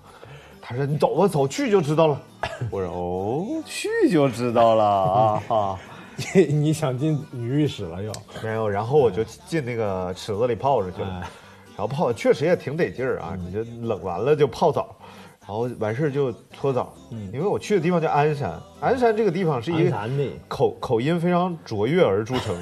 [0.62, 2.22] 他说你走吧，走去就知道了。
[2.72, 5.80] 我说哦，去就知道了啊哈。
[6.34, 8.12] 你 你想进女浴室了又？
[8.44, 11.28] 没有，然后我就进那个池子里泡着去了，哎
[11.78, 14.96] 然后泡确实也挺得劲儿啊，你就冷完了就泡澡，
[15.42, 16.94] 然后完事儿就搓澡。
[17.12, 19.98] 嗯因为我去的地方叫鞍山，鞍山这个地方是一个
[20.48, 22.56] 口口音非常卓越而著称。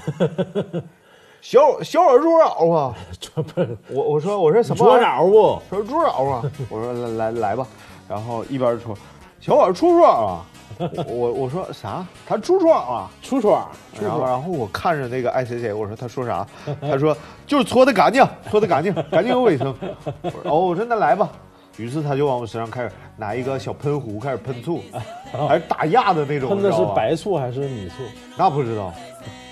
[1.41, 2.95] 小小耳猪脑啊！
[3.19, 5.17] 这不我我说我说什么搓玩意儿？
[5.19, 5.61] 澡不？
[5.69, 6.51] 说猪脑啊！
[6.69, 7.67] 我说来来来吧，
[8.07, 8.97] 然后一边搓，
[9.39, 10.31] 小耳出爽啊！
[11.07, 12.05] 我我我说啥？
[12.27, 13.09] 他出爽啊！
[13.21, 14.09] 出爽，出爽。
[14.09, 16.45] 然后然后我看着那个爱谁谁，我说他说啥？
[16.81, 19.73] 他说就是搓的干净，搓的干净，干净又卫生。
[20.21, 21.29] 我说哦，我说那来吧。
[21.77, 24.79] 于是他就往我身上开始拿一个小喷壶开始喷醋，
[25.47, 26.49] 还是打压的那种。
[26.49, 26.85] 喷的是？
[26.95, 27.95] 白醋还是米醋？
[28.37, 28.93] 那不知道，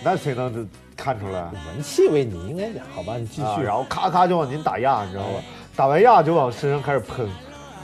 [0.03, 1.49] 那谁能看出来？
[1.67, 3.17] 闻气味你应该讲，好吧？
[3.17, 3.63] 你继啊，续。
[3.63, 5.29] 然后咔咔就往您打压，你知道吧？
[5.75, 7.27] 打完压就往身上开始喷，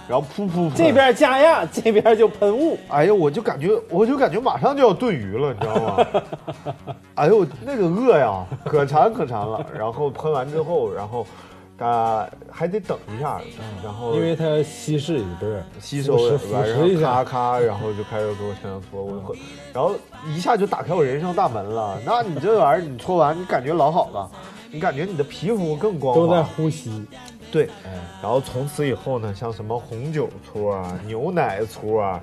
[0.07, 0.73] 然后噗噗噗。
[0.75, 2.77] 这，边加压，这边就喷雾。
[2.87, 6.95] 哎呀，我就感觉，我就感觉马上就要炖鱼了，你知道吗？
[7.15, 9.65] 哎呦，那个饿呀，可馋可馋了。
[9.77, 11.25] 然后喷完之后，然后，
[11.79, 13.39] 啊，还得等一下，
[13.83, 19.35] 然后因为它稀释不是吸收了，腐蚀一下，咔咔，然后就开始给我身上搓，我会，
[19.73, 19.93] 然后
[20.27, 21.99] 一下就打开我人生大门了。
[22.05, 24.29] 那你这玩意儿，你搓完，你感觉老好了，
[24.71, 27.05] 你感觉你的皮肤更光滑，都在呼吸。
[27.51, 32.21] 对，哎，然后从此以后呢，像什么红酒搓啊、 牛奶搓啊，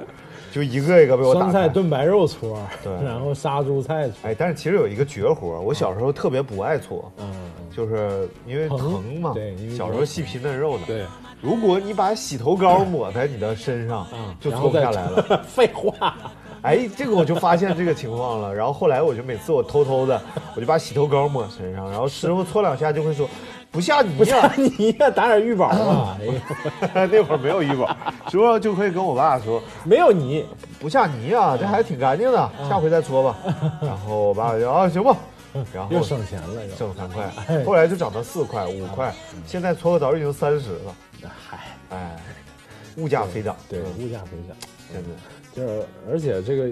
[0.52, 1.68] 就一个一个被我打酸菜。
[1.68, 7.32] 炖白肉搓，对然后杀猪菜搓，哎，但是其实有一个绝活，我小时候特别不爱搓，嗯，
[7.74, 9.32] 就是因为疼疼嘛。
[9.34, 11.04] 对因为小时候细皮嫩肉的。，对，
[11.40, 15.42] 如果你把洗头膏抹在你的身上，嗯，就搓不下来了。
[15.48, 16.16] 废话，
[16.62, 18.54] 哎，这个我就发现这个情况了。
[18.54, 20.20] 然后后来我就每次我偷偷的，
[20.54, 23.28] 我就把洗头膏抹身上，然后师傅搓两下就会说
[23.74, 24.52] 不下泥呀。
[24.56, 26.16] 你呀，打点玉宝吧。
[26.20, 26.24] 哎
[27.02, 27.94] 呀， 那会儿没有医保，
[28.28, 29.60] 主要就会跟我爸说。
[29.82, 30.46] 没有泥，
[30.78, 33.36] 不下泥啊，这还挺干净的，下回再搓吧。
[33.82, 35.16] 然后我爸就啊行吧，
[35.74, 36.74] 然后又省钱了又。
[36.76, 37.28] 挣三块，
[37.64, 39.12] 后来就涨到四块、五块，
[39.44, 40.94] 现在搓个澡已经三十了。
[41.48, 41.58] 嗨，
[41.90, 42.16] 哎，
[42.96, 44.04] 物价飞涨，对，嗯。
[44.04, 44.56] 物价飞涨，
[44.92, 45.10] 真的，
[45.52, 46.70] 就是而且这个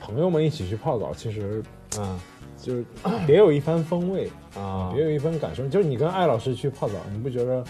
[0.00, 1.60] 朋友们一起去泡澡，其实
[1.98, 2.20] 嗯
[2.66, 2.84] 就是
[3.28, 5.64] 别有一番风味，啊别有一番感受。
[5.68, 7.62] 就是你跟艾老师去泡澡，你不觉得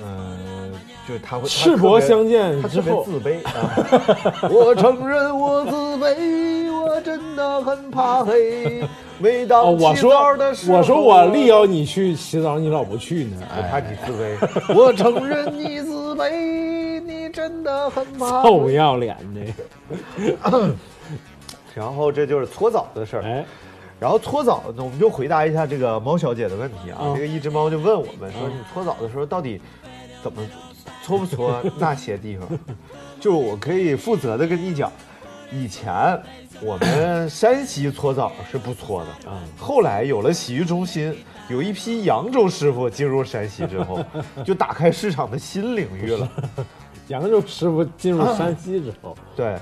[0.00, 0.72] 嗯，
[1.08, 4.48] 就是他会赤膊相见他之后，自卑啊！
[4.48, 8.84] 我承认我自卑，我真的很怕黑。
[9.18, 10.14] 每，当洗我说，
[10.68, 14.74] 我说我力邀你去洗澡，你老不去呢，我怕，你自卑。
[14.76, 19.40] 我承认你自卑，你真的很怕臭不要脸的，
[21.74, 23.22] 然后这就是搓澡的事儿。
[23.24, 23.44] 哎，
[24.04, 26.98] 然后搓澡呢，我们就回答一下这个猫小姐的问题啊。
[27.00, 29.58] 嗯这个一只猫就问我们说：“嗯你搓澡的时候到底
[30.22, 30.42] 怎么
[31.02, 32.46] 搓不搓那些地方？”
[33.18, 34.92] 就我可以负责的跟你讲，
[35.50, 35.90] 以前
[36.60, 41.16] 我们山西搓澡是不搓的，嗯后来有了洗浴中心，
[41.48, 44.04] 有一批扬州师傅进入山西之后，
[44.44, 46.28] 就打开市场的新领域了。
[47.08, 49.56] 扬州师傅进入山西之后，对，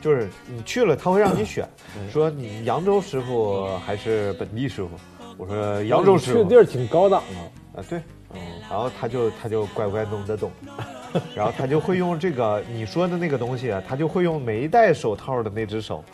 [0.00, 1.68] 就是你去了，他会让你选，
[2.10, 4.90] 说你扬州师傅还是本地师傅。
[5.36, 6.38] 我说扬州师傅。
[6.38, 7.22] 去的地儿挺高档
[7.74, 7.98] 的，啊，对，
[8.34, 10.50] 嗯然后他就他就乖乖弄得懂，
[11.34, 16.04] 然后他就会用这个你说的那个东西啊，他就会用没戴手套的那只手，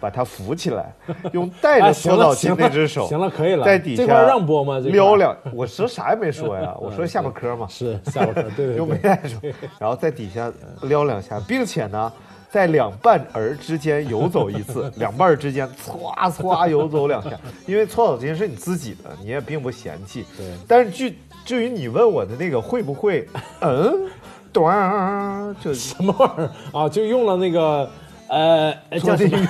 [0.00, 0.92] 把它扶起来，
[1.32, 4.76] 用戴哎，着行搓澡巾那只手，行了，可以了，在底下这块让播吗？
[4.76, 4.92] 这块？
[4.92, 9.36] 撩两，我说啥也没说呀， 我说下巴颏嘛，是下巴颏，对对用没，戴手，
[9.78, 12.12] 然后在底下撩两下，并且呢，
[12.50, 17.30] 在两半儿之间游走一次， 两半儿之间歘歘游走两下，
[17.66, 20.24] 因为搓澡巾是你自己的，你也并不嫌弃。
[20.36, 23.28] 对但是至至于你问我的那个会不会，
[23.60, 24.08] 嗯，
[24.52, 26.88] 咚儿，就什么玩意儿啊？
[26.88, 27.88] 就用了那个
[28.28, 29.46] 呃， 叫什么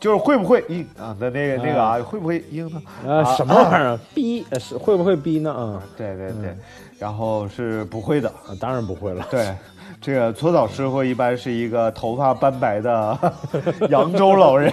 [0.00, 1.14] 就是会不会硬啊？
[1.20, 2.80] 那那个那个啊，会不会硬呢？
[3.04, 4.00] 呃啊什么玩意儿啊？
[4.14, 5.52] 逼呃是会不会逼呢？
[5.52, 6.56] 啊对对对，
[6.98, 8.28] 然后是不会的。
[8.28, 9.26] 啊，当然不会了。
[9.30, 9.54] 对，
[10.00, 13.18] 这个搓澡师傅一般是一个头发斑白的
[13.90, 14.72] 扬州老人，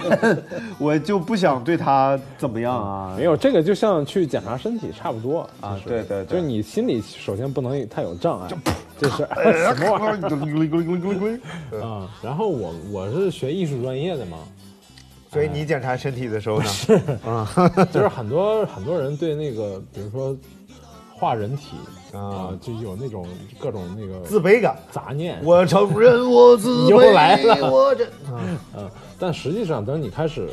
[0.78, 3.24] 我就不想对他怎么样啊没。
[3.24, 8.48] 有这个，就像去检查身体差不多啊对对对就是你心里首先不能太有障碍，
[8.96, 12.08] 就是 哎什么玩意意儿啊？
[12.22, 14.38] 然后我我是学艺术专业的嘛，
[15.30, 16.70] 所以你检查身体的时候呢？
[17.92, 20.34] 就是很多很多人对那个，比如说
[21.14, 21.76] 画人体
[22.12, 23.26] 啊啊，就有那种
[23.58, 24.76] 各种那个自卑感。
[24.90, 25.40] 杂念。
[25.44, 28.06] 我承认我自卑，又来了我这
[28.76, 30.48] 嗯，但实际上，等你开始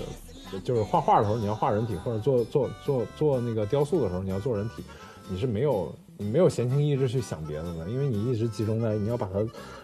[0.63, 4.83] 就是画画的时候，你要画人体，或者做做做做那个雕塑的时候，你要做人体，
[5.29, 9.39] 你是没有你没有闲情逸致去想别的的，因为你一直集中在你要把它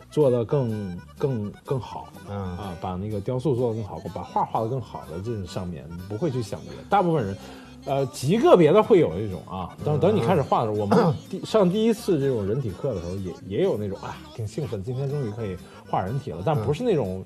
[0.09, 6.83] 做得更 更更好，嗯啊，把那个雕塑做得更好，把画画得更好的这种上面，你不会去想别的。
[6.89, 7.37] 大部分人。
[7.85, 15.57] 呃，极个别的会有一种啊，等等你开始画的时候，我们第 上第一次这种人体课的时候也，也有那种啊，挺兴奋，今天终于可以
[15.89, 17.25] 画人体了，但不是那种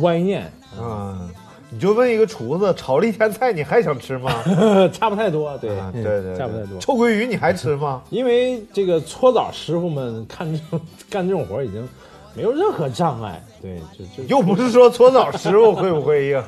[0.00, 1.28] 歪念，嗯，
[1.70, 4.30] 你就问一个厨子，炒了一天菜，你还想吃吗？
[4.92, 6.78] 差不太多，对，啊对对，对差不太多。
[6.78, 8.02] 臭鳜鱼你还吃吗？
[8.10, 11.88] 因为这个搓澡师傅们看这种 干这种活已经
[12.34, 16.42] 没有任何障碍，对，就就又不是说搓澡师傅会不会硬，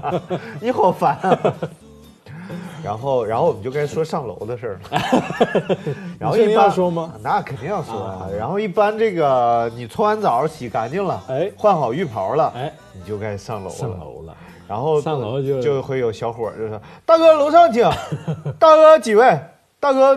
[0.60, 1.54] 你好烦啊。
[2.84, 5.76] 然后，然后我们就该说上楼的事儿了。
[6.18, 7.12] 然后要说吗？
[7.22, 8.26] 那肯定要说啊。
[8.36, 13.76] 然后一般这个你搓完澡洗干净了，哎换好浴袍了，哎你就该上楼了。
[13.76, 14.34] 上楼了。
[14.68, 17.82] 然后上楼就就会有小伙儿就说：“大哥楼上请，
[18.58, 19.38] 大哥几位？
[19.78, 20.16] 大哥，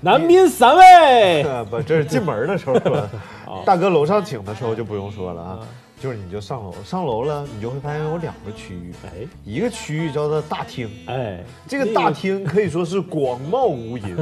[0.00, 3.08] 男宾三位，呃 不，这是进门的时候说
[3.64, 5.58] 大哥楼上请的时候就不用说了啊，
[6.04, 10.86] 就是你就上楼，上楼了，你就会发现有两个区域，哎一个区域叫做大厅。
[11.06, 14.14] 哎，这个大厅可以说是广袤无垠，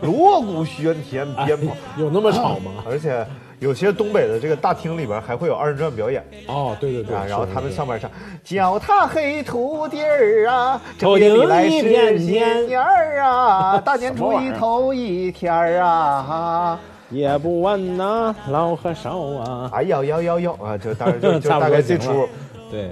[0.00, 2.82] 锣鼓喧天，鞭炮，有那么吵吗？
[2.88, 3.22] 而且
[3.58, 8.10] 有些东北的这个大厅里边还会有二人转表演哦，对对对啊，，然后他们是上面唱
[8.42, 16.80] 脚踏黑土地儿啊，正头月里顶一来是片新天年儿啊，大年初一头一天儿啊。
[17.10, 20.76] 也不问呐，老和少啊，哎呦呦呦呦啊！
[20.76, 22.28] 就当然就 就大概这出
[22.70, 22.90] 对，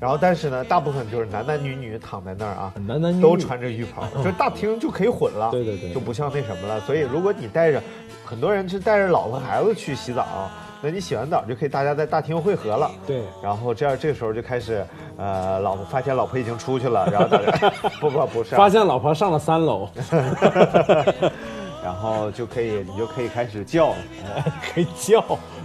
[0.00, 3.22] 然后但是呢，大部分就是男男女女躺在那儿啊，男男女女。
[3.22, 6.80] 都穿着浴袍， 就大厅就可以混了，对对对就不像那什么了。
[6.80, 7.82] 所以如果你带着，
[8.24, 12.90] 很多人是带着老婆孩子去洗澡，那你洗完澡就可以大家在大厅汇合了。
[13.06, 13.22] 对。
[13.42, 14.82] 然后这样这个时候就开始，
[15.18, 19.86] 呃，老婆发现老婆已经出去了，然后大家 不不不是啊，发现老婆上了三楼，
[21.82, 23.96] 然后就可以你就可以开始叫了，
[24.72, 25.24] 可以叫，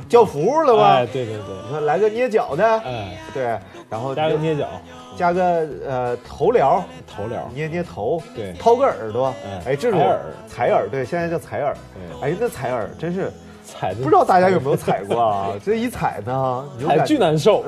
[0.09, 0.95] 叫服务了吧？
[0.97, 4.67] 哎，对对对，你说来个捏脚的，哎，对，然后加个捏脚，
[5.15, 8.53] 加个呃头疗，头疗，捏捏头，对。
[8.53, 10.19] 掏个耳朵，哎哎，这种采耳。
[10.47, 12.29] 采耳，对，现在叫采耳，对。
[12.31, 13.31] 哎，那采耳真是
[13.65, 15.49] 踩着不知道大家有没有踩过啊？
[15.63, 17.63] 这一踩呢，你就踩感巨难受，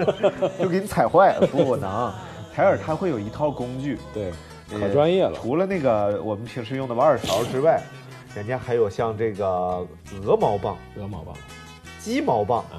[0.60, 2.12] 就给你踩坏了，不可能。
[2.54, 4.32] 采耳它会有一套工具，对，呃
[4.70, 7.82] 可专业了，除了那个我们平时用的挖耳勺之外，
[8.34, 9.46] 人家还有像这个
[10.24, 11.34] 鹅毛棒、鹅毛棒，
[12.00, 12.78] 鸡毛棒、哎，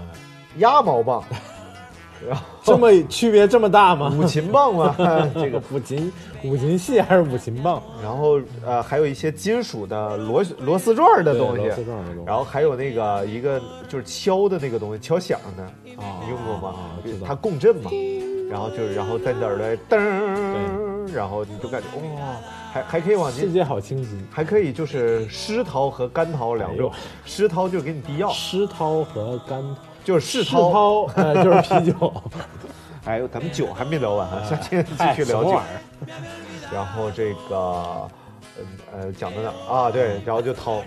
[0.57, 1.23] 鸭毛棒，
[2.27, 4.13] 然后这么区别这么大吗？
[4.17, 4.95] 五禽棒吗，
[5.33, 6.11] 这个五禽
[6.43, 7.81] 五禽戏还是五禽棒？
[8.03, 16.75] 然后呃还有一些金属的螺螺丝转的东西螺丝转的东西，然后还有那个一个就是敲的那个东西，敲响的，啊你用过吗？
[17.25, 17.89] 它共振嘛，
[18.51, 19.97] 然后就是然后在你的耳朵里噔，
[21.13, 22.35] 然后你就感觉哇，
[22.71, 24.27] 还还可以往进，世界好清新。
[24.31, 26.91] 还可以就是湿掏和干掏两种
[27.25, 29.63] 湿掏就给你递药，湿涛和干
[30.03, 30.71] 就是世世涛。
[30.71, 32.13] 涛，呃， 就是啤酒。
[33.05, 35.59] 哎呦，咱们酒还没聊完啊，下期继哎续聊酒？
[36.73, 38.09] 然后这个，呃
[38.91, 39.89] 呃，讲到哪儿啊？
[39.89, 40.83] 对，然后就掏，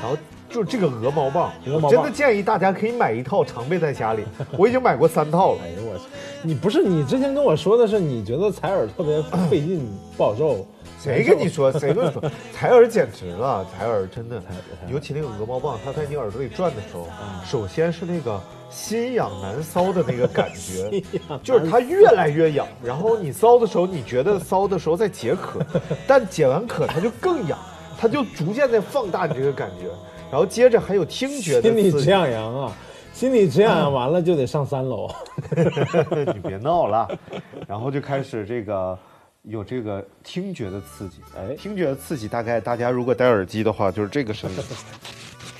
[0.00, 0.16] 然后
[0.54, 4.22] 就这个鹅毛棒，鹅毛棒我真的建议大家可以买一套常备在家里。
[4.56, 5.58] 我已经买过三套了。
[5.64, 6.04] 哎呦我去！
[6.42, 9.84] 你不是你之前跟我说的是你觉得采耳特别费劲
[10.16, 10.64] 不好受？
[11.02, 11.72] 谁跟你说？
[11.76, 12.22] 谁跟你说？
[12.52, 14.40] 采耳简直了，采耳真的
[14.88, 18.40] 尤其那个鹅毛棒，它在你耳朵里转的时候，嗯首先是那个
[18.70, 21.02] 心痒难搔的那个感觉
[21.42, 25.60] 就是它越来越痒，然后你搔的时候，你觉得搔的时候在解渴，
[26.06, 27.58] 但解完渴它就更痒，
[27.98, 29.88] 它就逐渐在放大你这个感觉，
[30.34, 32.10] 然后接着还有听觉的心理直。
[32.10, 32.72] 痒痒啊！
[33.12, 35.08] 心理治养完了就得上三楼。
[36.34, 37.08] 你别闹了，
[37.68, 38.98] 然后就开始这个
[39.42, 44.58] 有这个听觉的刺激，哎听觉的刺激大概大家如果戴耳机的话，就是这个声音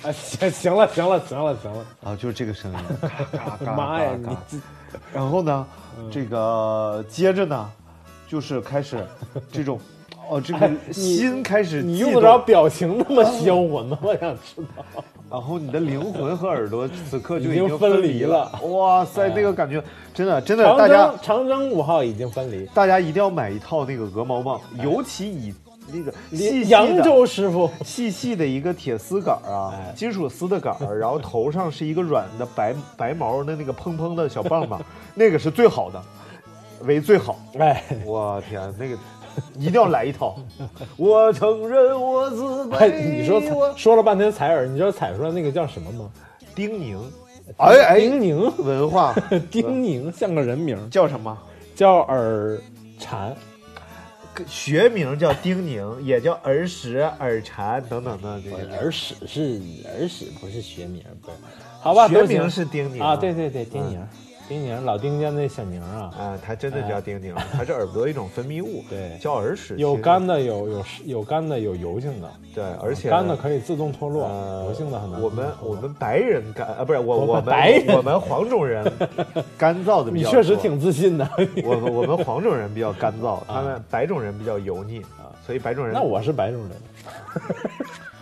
[0.02, 4.58] 啊， 行行了行了行了行了，啊，就是这个声音，嘎嘎嘎妈呀，嘎嘎你
[4.90, 5.64] 这然后呢，
[6.10, 7.70] 这个接着呢，
[8.26, 9.06] 就是开始
[9.52, 9.78] 这种。
[10.28, 13.98] 哦，这个心开始悸你用得着表情那么销魂吗？
[14.02, 15.04] 我想知道。
[15.30, 18.52] 然后你的灵魂和耳朵此刻就已经经分离离了。
[18.68, 25.52] 哇塞，那个感觉真的真的，大家长征五号已经分离，大家一定要买一套那个鹅毛棒，尤其以
[25.92, 27.68] 那个细细扬州师傅。
[27.84, 34.80] 细细的一个铁丝杆儿啊哎，金属丝的杆儿，然后头上是一个软的白白毛的那个蓬蓬的小棒棒，
[35.14, 36.00] 那个是最好的，
[36.82, 37.36] 为最好。
[37.58, 38.96] 哎，我天，那个
[39.58, 40.36] 一定要来一套。
[40.96, 43.20] 我承认我自哎，卑。
[43.20, 46.10] 你说我说了半天采耳，你知道采出来那个叫什么吗？
[46.54, 46.98] 丁宁，
[47.58, 49.14] 哎哎，丁宁，文化
[49.50, 51.36] 丁宁像个人名，叫什么？
[51.74, 52.58] 叫耳
[52.98, 53.34] 蝉。
[54.48, 58.76] 学名叫丁宁，也叫耳屎、耳蝉等等的这个。
[58.76, 59.60] 耳屎是
[59.96, 61.36] 耳屎，不是学名，不是？
[61.80, 64.04] 好吧，学名是丁宁啊，对对对，丁宁，
[64.48, 69.74] 丁宁，老丁家那小宁啊，啊，他真的叫丁宁，他是耳朵一种分泌物， 对叫耳屎。
[69.78, 75.20] 有干的，有有有干的，有油性的，对，而且干的可以自动脱落，呃，油性的很难。
[75.22, 78.84] 我们我们白人干啊，不是我我们白人我们黄种人
[79.56, 81.28] 干燥的比你较你确实挺自信的。
[81.64, 85.94] 我们我们黄种人比较干燥，他们白种人比较油腻啊，所以白种人。
[85.94, 86.70] 那我是白种人，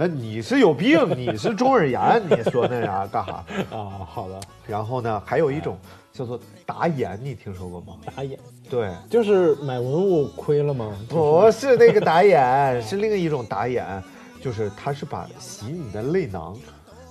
[0.00, 3.44] 那你是有病，你是中耳炎，你说那啥干啥？
[3.76, 5.76] 啊，好的，然后呢，还有一种
[6.10, 7.98] 叫做打眼，你听说过吗？
[8.16, 8.38] 打眼
[8.70, 10.90] 对，就是买文物亏了吗？
[11.06, 14.02] 不是那个打眼，是另一种打眼，
[14.40, 16.56] 就是他是把洗你的泪囊，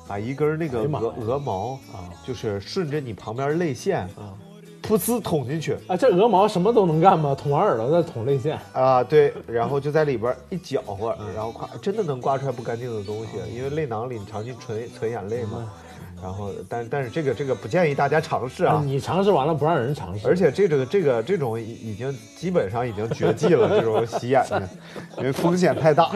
[0.08, 4.34] 把一根那个鹅鹅毛啊，就是顺着你旁边泪腺啊，
[4.82, 7.36] 噗呲捅进去啊，这鹅毛什么都能干吗？
[7.36, 15.72] 捅完耳朵再捅泪腺，啊，对，然后就在里边一搅和，嗯然后刮，真的能刮出来不干净的东西，因为泪囊里你长期存存眼泪嗯嘛。
[16.22, 18.82] 然后，但但是这个这个不建议大家尝试啊。
[18.86, 24.62] 你尝试完了不让人尝试，而且这个这个这种已已经基本上已经绝迹了，这种洗眼睛，
[25.18, 26.12] 因为风险太大。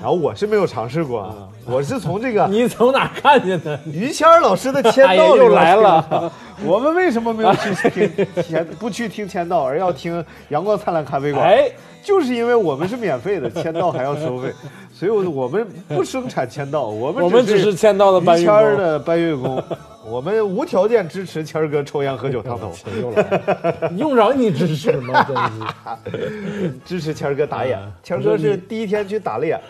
[0.00, 1.34] 然后我是没有尝试过，啊，
[1.64, 3.78] 我是从这个嗯 你从哪看见的？
[3.86, 6.32] 于谦老师的签到里边听来了。
[6.64, 11.44] 我们为什么没有去 听签不去听签到，而要听阳光灿烂咖啡馆？
[11.44, 11.70] 哎，
[12.02, 14.52] 就是因为我们是免费的，签到还要收费，
[14.94, 18.54] 所以我我们不生产签到，我们我们只是签到的搬于运工。
[18.54, 19.62] 谦儿的搬运工，
[20.08, 22.72] 我们无条件支持谦儿哥抽烟喝酒烫头，
[23.02, 25.24] 又来了，用着你支持吗？
[25.24, 25.36] 真
[26.22, 26.78] 是。
[26.86, 27.90] 支持谦儿哥打眼啊。
[28.02, 29.60] 谦儿哥是第一天去打了眼。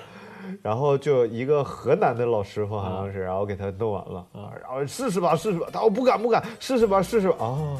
[0.62, 5.66] 然后就一个河南的老师傅好像是，然后给他弄完了，啊然后试试吧，试试吧。
[5.72, 7.36] 他说不敢不敢，试试吧，试试吧。
[7.38, 7.78] 哦，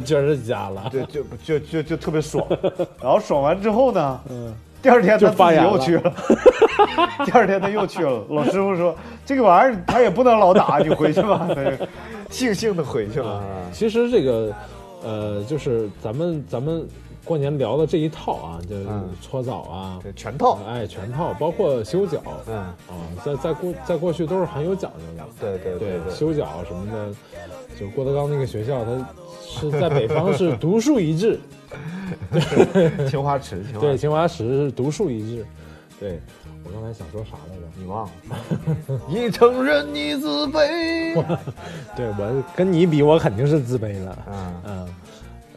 [0.04, 0.88] 确实假了。
[0.90, 2.46] 对，就就就就特别爽。
[3.02, 6.12] 然后爽完之后呢，嗯第二天他自己就发炎了又去了。
[7.26, 11.46] 第二天他又去了，老师傅说这个玩意儿他也不能老打，你回去吧。
[11.48, 11.70] 他就
[12.30, 13.42] 悻悻的回去了。
[13.72, 14.52] 其实这个，
[15.04, 16.88] 呃，就是咱们咱们
[17.24, 18.76] 过年聊的这一套啊，就
[19.20, 20.58] 搓澡啊，对，全套。
[20.66, 22.74] 哎，全套，包括修脚，嗯，啊，
[23.24, 25.28] 在在过在过去都是很有讲究的。
[25.40, 26.14] 对对对对。
[26.14, 27.14] 修脚什么的，
[27.78, 29.06] 就郭德纲那个学校，他
[29.46, 31.38] 是在北方是独树一帜，
[33.08, 35.46] 青花瓷，青花对，瓷，清华池是独树一帜。
[35.98, 36.18] 对
[36.64, 37.62] 我刚才想说啥来着？
[37.76, 39.00] 你忘了？
[39.06, 41.14] 你承认你自卑。
[41.94, 44.18] 对我跟你比，我肯定是自卑了。
[44.30, 44.88] 嗯，嗯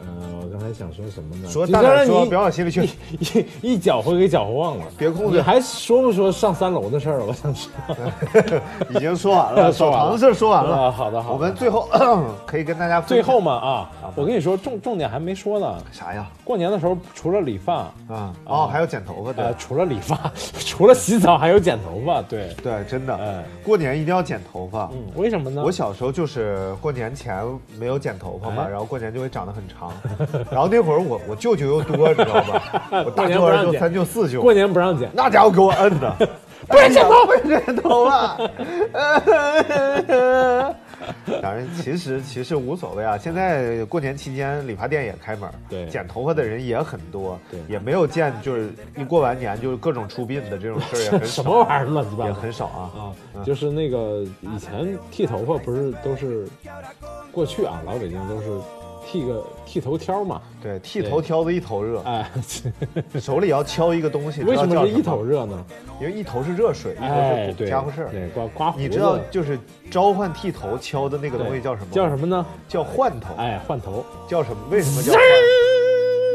[0.06, 1.48] 嗯，我刚才想说什么呢？
[1.48, 2.82] 说大胆说，你别往心里去。
[3.62, 4.84] 一一搅和给搅和忘了。
[4.98, 7.26] 别控制你还说不说上三楼的事儿了？
[7.26, 7.94] 我想知道。
[8.90, 10.76] 已经说完了， 说完了澡堂的事儿说完了。
[10.84, 11.34] 啊，好的好的。
[11.34, 11.88] 我们最后
[12.46, 15.76] 可以跟大家最后嘛啊，我跟你说重重点还没说呢。
[15.92, 16.26] 啥呀？
[16.44, 17.74] 过年的时候除了理发，
[18.08, 20.18] 啊哦，还有剪头发，对呃，除了理发，
[20.58, 22.20] 除了洗澡，还有剪头发。
[22.22, 24.90] 对，对，真的哎，过年一定要剪头发。
[24.92, 25.62] 嗯，为什么呢？
[25.64, 27.42] 我小时候就是过年前
[27.78, 29.92] 没有剪头发嘛，哎然后过年就会长得很长，
[30.50, 32.82] 然后那会儿我我舅舅又多，你知道吧？
[33.04, 36.14] 我大舅、二舅、三舅、四舅，过年不让剪，那家伙给我摁的，
[36.68, 38.36] 不许剪头发，不许剪头发。
[41.42, 43.18] 当然，其实其实无所谓啊。
[43.18, 52.90] 现在过年期间，理发店也开门，对剪头发的人也很多，对也没有见就是一过完年就是各种出殡的这种事儿也很少，什么玩意儿乱七八糟也很少啊。
[53.34, 53.44] 啊？
[53.44, 56.48] 就是那个以前剃头发不是都是
[57.30, 58.48] 过去啊，老北京都是
[59.06, 62.30] 剃个剃头挑嘛，对，剃头挑子一头热，哎，
[63.20, 65.64] 手里要敲一个东西，为什么是一头热呢？
[66.00, 68.10] 因为一头是热水，一头哎，是对，家伙事儿。
[68.10, 69.58] 对，刮刮胡子，你知道就是
[69.90, 71.86] 召唤剃头敲的那个东西叫什么？
[71.90, 72.18] 叫什？
[72.18, 72.44] 么呢？
[72.68, 73.34] 叫换头。
[73.36, 74.56] 哎，换头，叫什么？
[74.70, 75.20] 为什么叫换？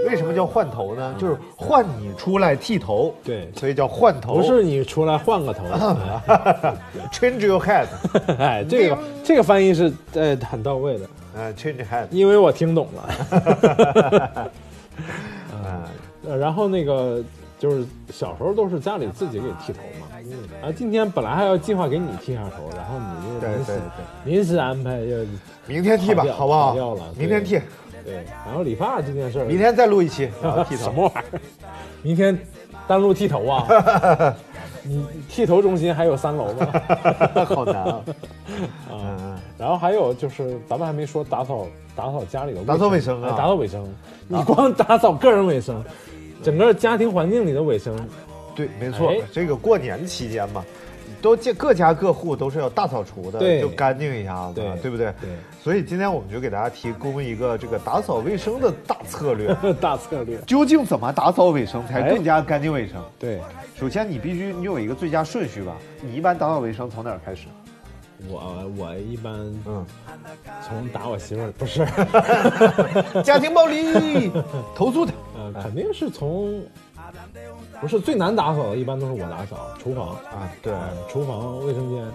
[0.07, 1.13] 为什么叫换头呢？
[1.19, 4.35] 就是换你出来剃头，对所以叫换头。
[4.35, 5.63] 不是你出来换个头，
[7.11, 7.85] change your head，
[8.39, 14.49] 哎，这个这个翻译是呃很到位的，呃，change head，因为我听懂了。
[15.53, 15.83] 嗯，
[16.29, 17.23] 呃，然后那个
[17.57, 20.07] 就是小时候都是家里自己给剃头嘛，
[20.61, 23.79] 啊，今天本来还要计划给你剃下头，然后你就临时
[24.25, 25.17] 临时安排要
[25.67, 27.03] 明天剃吧好不好跑掉了？
[27.17, 27.59] 明天剃，
[28.03, 30.83] 对，然后理发这件事儿，明天再录一期，然后剃头。
[30.83, 31.41] 什么玩意儿？
[32.01, 32.37] 明天
[32.87, 33.67] 单录剃头啊？
[34.83, 36.67] 你剃头中心还有三楼吗？
[37.45, 38.01] 好难啊！
[38.89, 43.85] 啊，嗯，然后还有就是咱们还没说打扫打扫家里的打扫卫生啊哎打扫卫生，
[44.27, 45.83] 你光打扫个人卫生，
[46.43, 47.95] 整个家庭环境里的卫生，
[48.55, 50.63] 对，没错哎，这个过年期间嘛，
[51.21, 55.07] 都见各家各户都是要大扫除的，就干净一下子，对对不对？
[55.21, 55.29] 对
[55.61, 59.53] 所以今天我们就给大家提供一个这个打扫卫生的大策略。
[59.81, 60.37] 大策略。
[60.47, 62.95] 究竟怎么打扫卫生才哎更加干净卫生？
[63.19, 63.41] 对
[63.79, 65.77] 首先，你必须你有一个最佳顺序吧。
[66.01, 67.47] 你一般打扫卫生从哪儿开始？
[68.27, 69.33] 我我一般
[69.65, 69.85] 嗯，
[70.61, 71.85] 从打我媳妇儿不是，
[73.23, 74.29] 家庭暴力，
[74.75, 75.13] 投诉他。
[75.37, 76.61] 呃，肯定是从
[77.79, 82.05] 不是最难打扫的，一般都是我打扫厨房啊，对嗯厨房卫生间，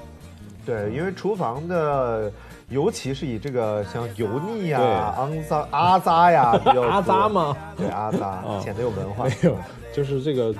[0.67, 2.31] 对，因为厨房的，
[2.75, 4.79] 尤其是以这个像油腻呀、
[5.17, 7.29] 对肮脏、阿扎呀 比较阿扎？
[7.29, 7.57] 吗？
[7.77, 9.31] 对，阿扎哦显得有文化没。
[9.43, 9.57] 有，
[9.93, 10.53] 就是这个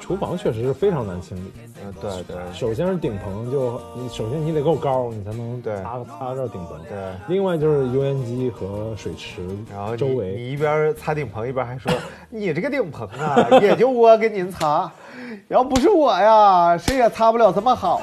[0.00, 1.52] 厨房确实是非常难清理。
[1.84, 6.80] 嗯，对对首先是顶棚，就你首先你得够高，你才能对擦擦到顶棚。
[6.88, 6.96] 对。
[7.28, 11.92] 另外就是油烟机和水池然后周围，你一边擦顶棚一边还说
[12.30, 14.90] ：“你这个顶棚啊，也就我给您擦，
[15.48, 18.00] 要不是我呀，谁也擦不了这么好，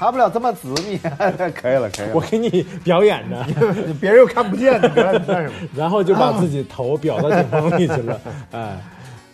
[0.00, 0.96] 擦不了这么紫密。”
[1.54, 2.14] 可以了，可以了。
[2.14, 3.44] 我给你表演着，
[4.00, 5.52] 别人又看不见，你你干什么？
[5.76, 8.20] 然后就把自己头表到顶棚里去了。
[8.52, 8.80] 哎，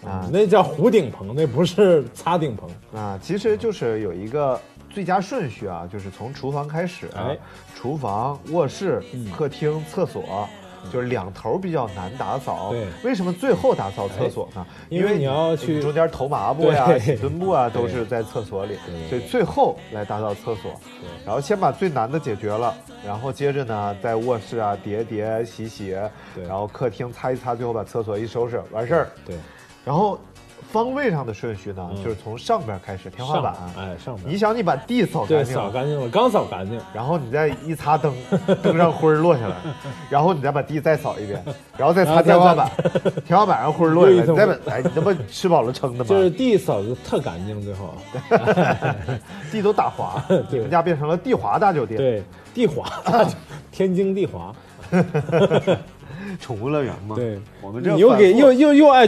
[0.04, 2.68] 啊那叫糊顶棚，那不是擦顶棚。
[3.00, 4.60] 啊，其实就是有一个
[4.90, 7.38] 最佳顺序啊，就是从厨房开始、啊哎
[7.78, 10.48] 厨房、卧室、嗯客厅、厕所。
[10.92, 14.66] 就是两头比较难打扫，对为什么最后打扫厕所呢？
[14.88, 20.72] 因为你要去中间投麻布呀、对洗墩布啊，都是在厕所里，对所以最后来打扫厕所。
[21.24, 22.74] 然后先把最难的解决了，
[23.04, 25.96] 然后接着呢，在卧室啊叠叠洗洗，
[26.34, 29.08] 对然后客厅擦一擦，最后把厕所一收拾，完事儿。
[29.24, 29.36] 对，
[29.84, 30.18] 然后
[30.76, 32.04] 方位上的顺序呢，嗯。
[32.04, 33.54] 就是从上边开始，天花板。
[33.78, 34.28] 哎，上边。
[34.28, 38.14] 你想，你把地扫干净，扫干净了，刚扫干净，然后你再一擦灯，
[38.62, 39.56] 灯上灰儿落下来，
[40.10, 41.42] 然后你再把地再扫一遍，
[41.78, 42.70] 然后再擦天花板，
[43.24, 46.10] 天花板上灰儿落下来， 你再把，哎，你这不吃饱了撑的吗？
[46.10, 47.94] 就是地扫的特干净，最后。
[49.50, 50.44] 地都打滑，对。
[50.50, 52.22] 你们家变成了地滑大酒店，对
[52.52, 52.84] 地滑，
[53.72, 54.54] 天津地滑，
[56.40, 57.14] 宠物乐园吗。
[57.16, 59.06] 对，我们这你又给又又又爱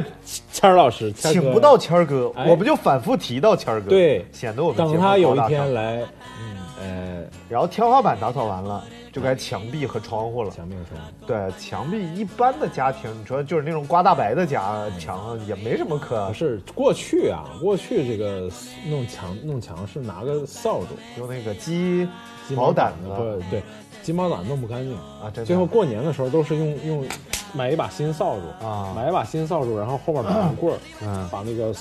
[0.52, 6.02] 谦儿老师，请不到谦儿哥，哎我们就反复提到谦儿哥，对显得我们节等他有一天来，
[6.40, 10.50] 嗯呃，然后天花板打扫完了，就该墙壁和窗户了。
[10.50, 18.48] 墙壁和窗户，对，墙壁一般的家庭，你说就是那种刮大白的家墙，也没什么可不是过去啊，过去这个
[18.86, 20.86] 弄墙弄墙是拿个扫帚，
[21.18, 22.08] 用那个鸡鸡
[22.54, 23.62] 毛掸不子对，
[24.02, 24.94] 鸡毛掸弄不干净。
[24.94, 27.06] 啊，真的最后过年的时候都是用用
[27.54, 31.74] 买一把新扫帚啊买一把新扫帚，然后后面绑个棍儿，嗯把那个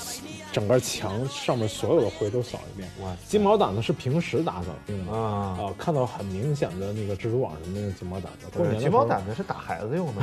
[0.52, 2.88] 整个墙上面所有的灰都扫一遍。
[3.02, 8.46] 哇金毛掸子是平时打扫用的啊啊，看到很明显的那个蜘蛛网什么的金毛掸子。
[8.56, 10.22] 过，年的时候鸡毛掸子是打孩子用的，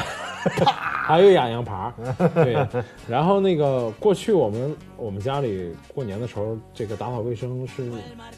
[0.66, 1.94] 还有养羊耙儿，
[2.34, 2.84] 对。
[3.08, 7.92] 然后那个过去我们我们家里过年的时候，这个打扫卫生是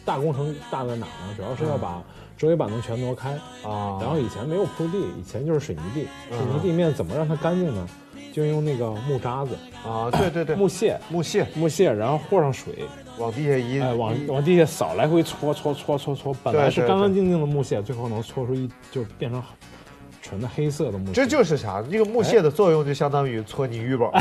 [0.03, 1.33] 大工程大在哪呢？
[1.35, 2.01] 主要是要把
[2.37, 3.31] 周围板能全挪开
[3.63, 3.97] 啊。
[3.99, 6.37] 然后以前没有铺地，以前就是水泥地，嗯。
[6.37, 7.87] 水泥地面怎么让它干净呢？
[8.33, 11.47] 就用那个木渣子、啊，对对对，木屑、木屑。
[11.55, 12.85] 木屑，然后和上水，
[13.17, 19.41] 往地下一，哎，往往地下扫，来回搓搓搓搓搓，本来是干干净净的木屑，最后能搓出一就变成
[20.27, 21.13] 纯的黑色的木屑。
[21.13, 21.81] 这就是啥？
[21.89, 24.11] 这个木屑的作用就相当于搓泥浴宝，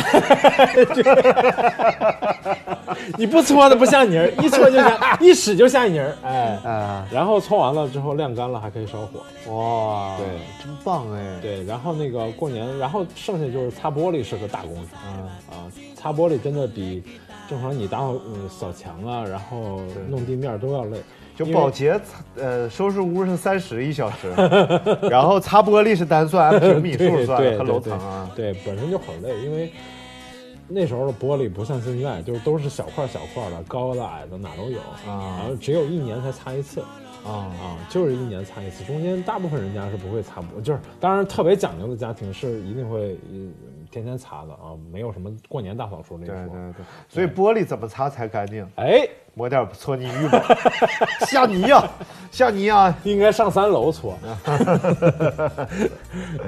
[3.18, 6.58] 你不搓的不像泥儿，一搓就像 一使就像泥儿，哎。
[6.64, 9.20] 啊，然后搓完了之后晾干了还可以烧火，
[9.52, 10.26] 哇，对，
[10.62, 17.02] 真棒哎，对，然后那个过年，然后剩下就是擦玻璃是个大工程嗯，啊，擦玻璃真的比
[17.48, 20.98] 正常你打扫嗯扫墙啊，然后弄地面都要累，
[21.36, 22.00] 就保洁，
[22.36, 24.30] 呃，收拾屋是三十一小时，
[25.10, 28.30] 然后擦玻璃是单算，按平米数对算和楼对对对层啊。
[28.34, 29.70] 对，本身就很累，因为
[30.66, 36.80] 那时候的玻璃不像现在，就是都是小块小块的，高的矮的哪都有啊然后只有一年才擦一次
[37.24, 43.52] 啊啊，就是一年擦一次，中间大部分人家是不会擦玻，就是当然特别讲究的家庭是一定会嗯
[44.02, 46.44] 天天擦的啊，没有什么过年大扫除那对说。
[46.46, 48.66] 对对，所以玻璃怎么擦才干净？
[48.76, 50.42] 哎，抹点搓泥浴吧，
[51.26, 51.82] 下泥呀、
[52.30, 52.94] 下泥啊！
[53.04, 54.16] 应该上三楼搓。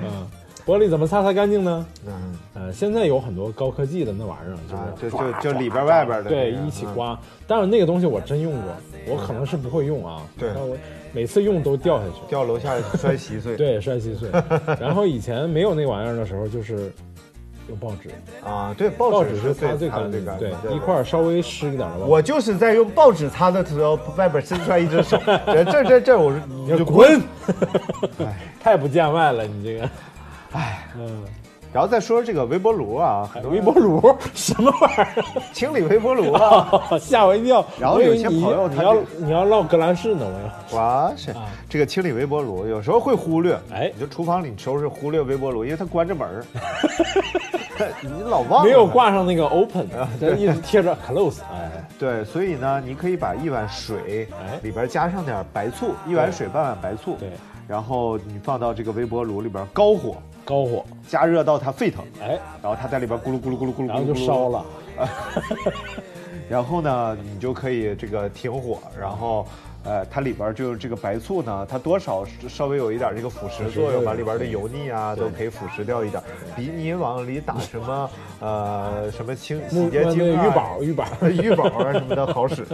[0.02, 0.28] 嗯，
[0.66, 1.86] 玻璃怎么擦才干净呢？
[2.06, 2.12] 嗯
[2.54, 7.18] 呃，现在有很多高科技的那玩意儿，啊，就就是就就里边外边的对一起刮。
[7.46, 8.72] 但是那个东西我真用过，
[9.08, 10.22] 我可能是不会用啊。
[10.38, 10.76] 对但我
[11.12, 12.20] 每次用都掉下去。
[12.28, 13.56] 掉楼下摔稀碎。
[13.56, 14.30] 对，摔稀碎。
[14.78, 16.92] 然后以前没有那玩意儿的时候，就是
[17.68, 18.10] 用报纸，
[18.44, 22.06] 啊，对，报报纸纸是擦最干净对，一块儿稍微湿一点的。
[22.06, 27.20] 我就是在用报纸擦的时候，外边伸出来一只手， 这这这这，我说你你就滚！
[28.20, 29.90] 哎太不见外了，你这个。
[30.52, 31.22] 哎，嗯，
[31.78, 34.02] 然后再说说这个微波炉啊，很多微波炉
[34.34, 35.14] 什么玩意儿？
[35.52, 36.68] 清理微波炉啊，
[36.98, 37.64] 吓我一跳。
[37.78, 40.82] 然后有些朋友他要你要唠格兰仕呢，我要。
[40.82, 41.32] 哇塞，
[41.68, 43.92] 这个清理微波炉有时候会忽略，哎。
[43.94, 46.44] 你就厨房里收拾忽略微波炉，因为它关着门儿，
[48.02, 48.64] 你老忘了。
[48.64, 49.86] 没有挂上那个 open，
[50.18, 51.42] 这一直贴着 close。
[51.52, 54.58] 哎，对，所以呢，你可以把一碗水哎。
[54.64, 57.30] 里边加上点白醋，一碗水半碗白醋，对，
[57.68, 60.16] 然后你放到这个微波炉里边高火
[60.48, 64.48] 高火，加热到它沸腾，哎，然后它在里边咕噜咕噜咕噜咕噜，然后就烧。
[64.48, 64.64] 了。
[66.48, 69.46] 然后呢，你就可以这个停火，然后。
[69.88, 76.22] 呃，它里边就是这个白醋呢，它多少是稍微有一点这个腐蚀作用，把里边的油腻啊都可以腐蚀掉一点，
[76.54, 78.10] 比你往里打什么
[78.40, 82.66] 呃什么清洗洁精啊、浴宝浴宝浴宝啊什么的好使，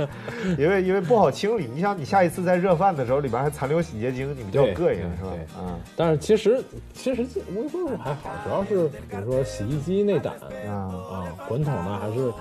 [0.59, 1.71] 因为因为不好清理。
[1.73, 5.47] 你想，你下一次在热饭的时候，里边还残留洗洁精，你比较膈应是吧对？
[5.61, 6.61] 嗯但是其实
[6.93, 10.35] 其实这微波炉还好，主要是比如说洗衣机内胆
[10.69, 12.33] 啊，啊，滚筒呢还是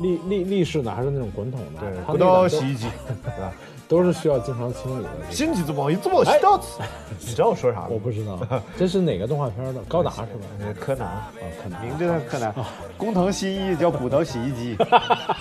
[0.00, 2.86] 立立立式的，还是那种滚筒的，对，它不都到洗衣机，
[3.24, 3.52] 对吧？
[3.90, 5.10] 都是需要经常清理的。
[5.32, 6.80] 心机怎么一这么到此？
[7.18, 7.86] 你知道我说啥吗？
[7.90, 8.38] 我不知道
[8.78, 9.80] 这是哪个动画片的？
[9.88, 10.46] 高达是吧？
[10.60, 11.08] 呃柯南。
[11.08, 12.54] 啊，柯南名侦探柯南，
[12.96, 14.76] 工藤新一叫骨头洗衣机，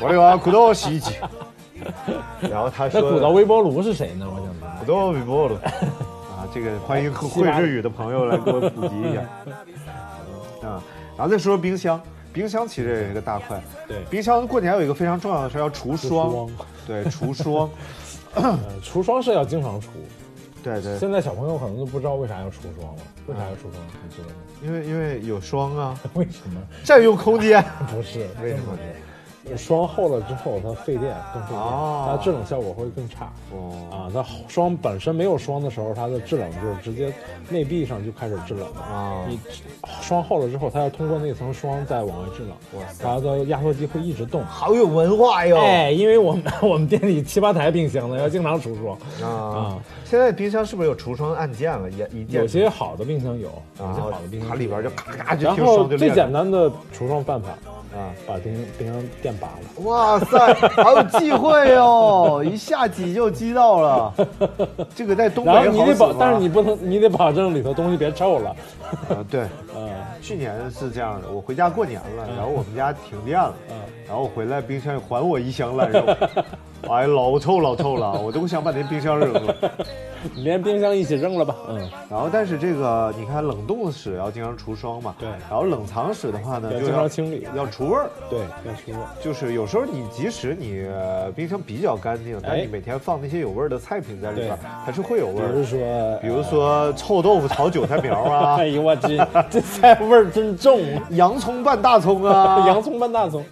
[0.01, 1.13] 我的妈，骨头洗衣机。
[2.41, 4.25] 然后他那说鼓捣微波炉是谁呢？
[4.27, 4.67] 我想知道。
[4.79, 5.53] 骨头微波炉
[6.33, 9.21] 啊，这个欢迎会日语的朋友来给我普及一下
[10.67, 10.81] 啊。
[11.15, 12.01] 然后再说说冰箱，
[12.33, 13.61] 冰箱其实也是一个大块。
[13.87, 16.31] 对冰箱过年有一个非常重要的事，要除霜。
[16.31, 16.49] 霜
[16.87, 17.69] 对，除霜。
[18.35, 19.89] 呃，除霜是要经常除。
[20.63, 23.81] 对对，现在小朋友可能都不知道为啥要除霜了，为啥要除霜？
[24.03, 24.35] 你知道吗？
[24.61, 26.61] 因为因为有霜啊， 为什么？
[26.83, 27.63] 占用空间。
[27.89, 28.77] 不是，为什么？
[29.57, 33.31] 霜厚了之后，它费电，更费电，哦它制冷效果会更差。
[33.51, 37.13] 哦，啊，它霜本身没有霜的时候，它的制冷就是直接
[37.49, 38.81] 内壁上就开始制冷了。
[38.81, 39.39] 啊你
[40.01, 44.43] 霜厚了之后，它要通过那层霜再往外制冷，它的压缩机会一直动。
[44.45, 45.57] 好有文化哟。
[45.57, 49.79] 哎，因为我们我们店里七八台冰箱呢，要经常除霜啊啊。
[50.05, 51.89] 现在冰箱是不是有除霜按键了？
[51.91, 57.49] 也有些好的冰箱有，有些好的冰箱它里边就咔咔就然后最简单的除霜办法，
[57.95, 58.13] 啊！
[58.27, 59.83] 把冰冰箱电拔了。
[59.83, 62.43] 哇塞， 好有忌讳哦！
[62.45, 64.13] 一下挤就挤到了，
[64.95, 68.55] 这个在东北然后你得保，好但是你不能，你得保证里头东西别臭了。
[69.09, 69.41] 啊，对，
[69.75, 69.89] 嗯
[70.21, 73.75] 去年是这样的，我回家过年了，然后我们家停电了，嗯，
[74.07, 76.03] 然后我回来冰箱里还我一箱烂肉，
[76.89, 79.55] 哎，老臭老臭了，我都想把那冰箱扔了。
[80.35, 81.55] 你连冰箱一起扔了吧。
[81.69, 81.77] 嗯，
[82.09, 87.47] 然后，但是这个你看，冷冻室要经常除霜嘛，对然后冷藏室的话呢，要经就要常清理。
[87.55, 88.09] 要除味儿。
[88.29, 88.97] 对，要除味。
[89.21, 95.57] 就是有时候你即使你呃冰箱比较干净，但哎你每天放那些有味儿的菜品在里边还，是会有味比儿比。
[95.57, 99.17] 如说，比如说臭豆腐炒韭菜苗啊 哎，呦我去，
[99.49, 100.79] 这菜味儿真重。
[101.11, 103.43] 洋葱拌大葱啊， 洋葱拌大葱。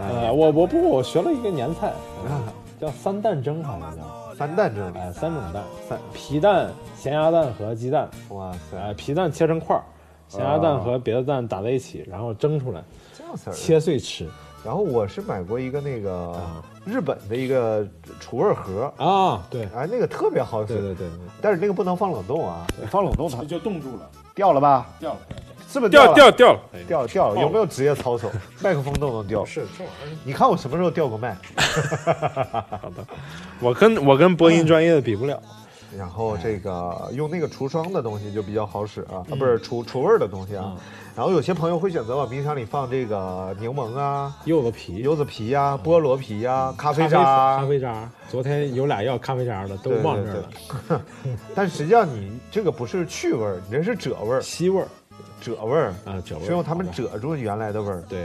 [0.00, 1.92] 呃，我我不过我学了一个年菜，
[2.80, 4.02] 叫三蛋蒸，好像叫。
[4.36, 8.08] 三蛋蒸，哎，三种蛋，三皮蛋、咸鸭蛋和鸡蛋。
[8.30, 9.82] 哇塞，哎，皮蛋切成块儿，
[10.26, 12.82] 咸鸭蛋和别的蛋打在一起，然后蒸出来，
[13.16, 13.52] 这样式儿。
[13.52, 14.28] 切碎吃。
[14.64, 17.86] 然后我是买过一个那个啊日本的一个
[18.20, 21.08] 除味盒，啊，对，哎，那个特别好使，对对对
[21.40, 24.86] 但是那个不能放冷冻啊，放冷冻它就冻住了，掉了吧？
[25.00, 25.18] 掉了，
[25.68, 26.14] 是不是掉了？
[26.14, 26.60] 掉掉了。
[26.86, 28.30] 掉掉了，有没有职业操守？
[28.62, 29.44] 麦克风都能掉。
[29.44, 31.30] 是这玩意你看我什么时候掉过麦？
[31.30, 31.36] 儿，
[32.80, 33.04] 好的，
[33.60, 35.40] 我跟我跟播音专业的比不了。
[35.96, 40.74] 然后这个用那个除霜的东西就比较好使啊，啊不是除除味儿的东西啊。
[41.14, 47.20] 然后有些朋友会选择往冰箱里放这个柠檬啊、柚子皮、柚子皮呀、菠萝皮呀、咖啡渣。
[47.20, 48.10] 啊咖啡渣。
[48.30, 50.42] 昨天有俩要咖啡渣的，都忘这儿
[50.88, 51.02] 了。
[51.54, 54.88] 但实际上你这个不是去味儿，你这是褶味儿，吸味儿。
[55.42, 55.88] 褶味儿。
[56.06, 58.02] 啊，褶味儿是用它们褶住原来的味儿。
[58.08, 58.22] 对。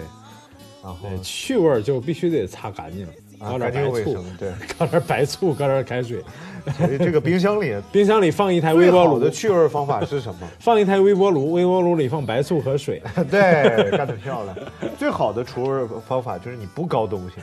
[0.82, 1.09] 然后。
[1.09, 3.05] 对，去味儿就必须得擦干净，
[3.39, 4.53] 啊，搞点白醋对。
[4.80, 6.24] 搞点白醋，搞点开水。
[6.78, 10.47] 所以这个冰箱里 冰箱里放一台微波炉的，去味儿方法是什么？
[10.59, 13.01] 放一台微波炉，微波炉里放白醋和水。
[13.30, 14.55] 对，干得漂亮。
[14.97, 17.36] 最好的除味儿方法就是你不搞东西，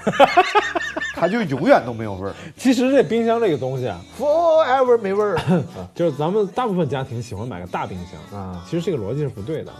[1.14, 5.38] 它就永远都没有味儿其实这冰箱这个东西啊，，forever 没味儿
[5.94, 8.64] 就是咱们大部分家庭喜欢买个大冰箱啊。
[8.68, 9.72] 其实这个逻辑是不对的，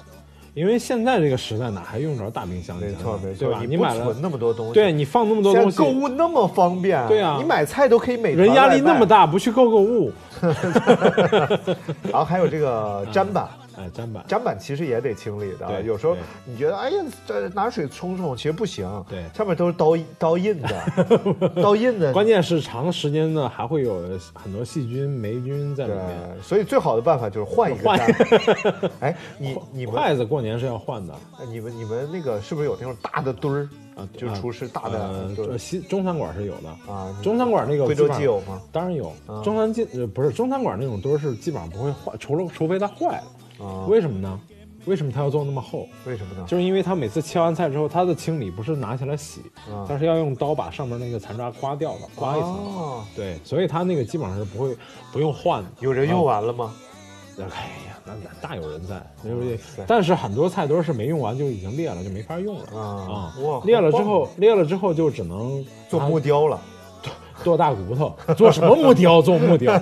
[0.54, 2.76] 因为现在这个时代哪还用着大冰箱？
[2.78, 3.62] 没错没错，对吧？
[3.68, 10.12] 你买了存，那么多东西，对你放那么多东西，购物那么方便，对啊你买菜都可以美团人压力那么，大，不去购购物，
[12.10, 13.48] 然后还有这个砧板。
[13.76, 14.24] 哎，砧板。
[14.28, 16.96] 砧板其实也得清理的，有时候你觉得哎呀，
[17.26, 20.68] 这拿水冲冲，其实不行，对上面都是刀刀印的，
[21.62, 24.02] 刀印的，关键是长时间呢，还会有
[24.32, 26.06] 很多细菌、霉菌在里面。
[26.34, 28.90] 对，所以最好的办法就是换一个换砧。
[29.00, 31.14] 哎，你你们筷子过年是要换的
[31.48, 33.68] 你们你们那个是不是有那种大的墩儿？
[33.94, 37.16] 啊，就是厨师大的呃西中餐馆是有的，啊？
[37.22, 38.60] 中餐馆那个贵州鸡有吗？
[38.72, 43.24] 当然有啊，中餐进呃不是中餐馆那种墩儿是基本上不会坏，除了除非它坏了。
[43.58, 44.40] 啊，为什么呢？
[44.86, 45.88] 为什么它要做那么厚？
[46.04, 46.44] 为什么呢？
[46.46, 49.40] 就是因为它每次切完菜之后，它的清理不是拿起来洗，
[49.70, 52.50] 啊它是要用刀把上面那个残渣刮掉的，刮一层。
[52.50, 54.76] 哦，对，所以它那个基本上是不会
[55.12, 55.70] 不用换的。
[55.80, 56.74] 有人用完了吗？
[57.38, 63.32] 哎呀，那那大有人在，对不对但是很多菜都是没用完就已经裂了，就没法用了啊
[63.64, 66.60] 裂了之后，裂了之后就只能做木雕了。
[67.42, 69.20] 剁大骨头，做什么木雕？
[69.20, 69.72] 做木雕。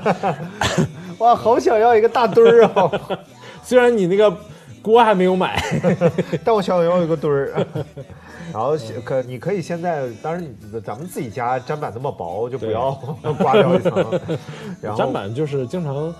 [1.19, 2.91] 哇，好想要一个大墩儿啊！
[3.63, 4.35] 虽然你那个
[4.83, 5.63] 锅还没有买，
[6.45, 7.67] 但我想要一个墩儿。
[8.53, 12.91] 然后可你可以现在，当然你咱们自己家砧板那么薄，就不要
[13.39, 13.95] 刮掉一层。
[14.81, 16.15] 然后砧板就是经常，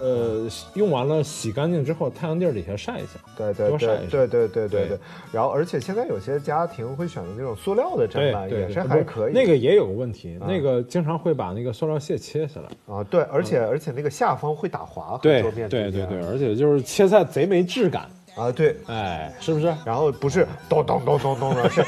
[0.00, 3.18] 呃，用完了洗干净之后，太阳地儿底下晒一下。
[3.36, 4.98] 对对对对对对对对对。
[5.32, 9.32] 然后而且现在有些家庭会选择那种塑料的砧板，对对，也是还可以。
[9.32, 12.94] 那个也有个问题，啊那个经常会把那个塑料屑切下来。
[12.94, 18.76] 啊，对，而且而且那个下方会打滑，对很多面之间对对对，而且就是切菜贼没质感，啊对。
[18.86, 19.72] 哎，是不是？
[19.84, 21.82] 然后不是咚咚咚咚咚的，是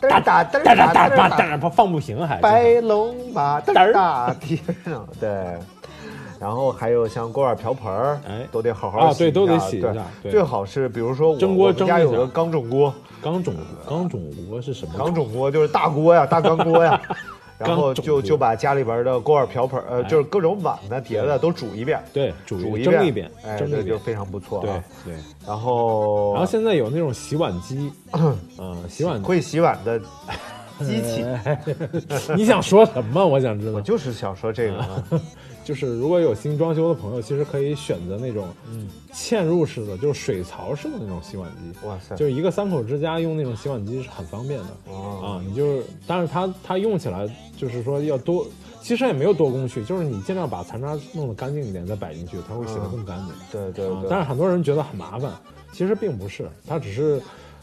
[0.00, 2.40] 哒哒哒哒哒，打，它放不平还。
[2.40, 5.28] 白龙马嘚嘚儿儿打天上，对。
[6.40, 13.54] 然后还有像锅碗瓢盆儿，哎都得好好啊对都得洗一下对最好是比如说我蒸锅我家有个钢种锅，钢种
[13.86, 14.94] 钢种锅是什么？
[14.96, 17.00] 钢种锅就是大锅呀，大钢锅呀。
[17.60, 24.84] 然后就就把家里边的锅碗瓢盆儿，呃，哎就是各种碗呢、碟子都煮一遍，对，煮煮一蒸一遍，哎，蒸一就非常不错对啊。
[25.04, 25.14] 对，
[25.46, 28.34] 然后，然后现在有那种洗碗机，嗯，
[28.88, 29.28] 洗碗机。
[29.28, 30.00] 会洗碗的
[30.80, 31.22] 机器，
[32.34, 33.26] 你想说什么？
[33.28, 33.80] 我想知道我。
[33.82, 35.04] 就是想说这个啊。
[35.70, 41.86] 就是如果有新装修的朋友，其实可以选择那种嗯嵌入式的，就是水槽式的那种洗碗机。
[41.86, 47.24] 哇塞，就是一个三口之家用那种洗碗机是很方便的哦啊，你就是，但是它它用起来
[47.56, 48.44] 就是说要多，
[48.82, 53.32] 其实也没有多工序，就是你尽量把残渣弄得干净一点再摆进去，它会洗得更干净。
[53.52, 55.30] 对对但是很多人觉得很麻烦，
[55.72, 57.22] 其实并不是，它只是，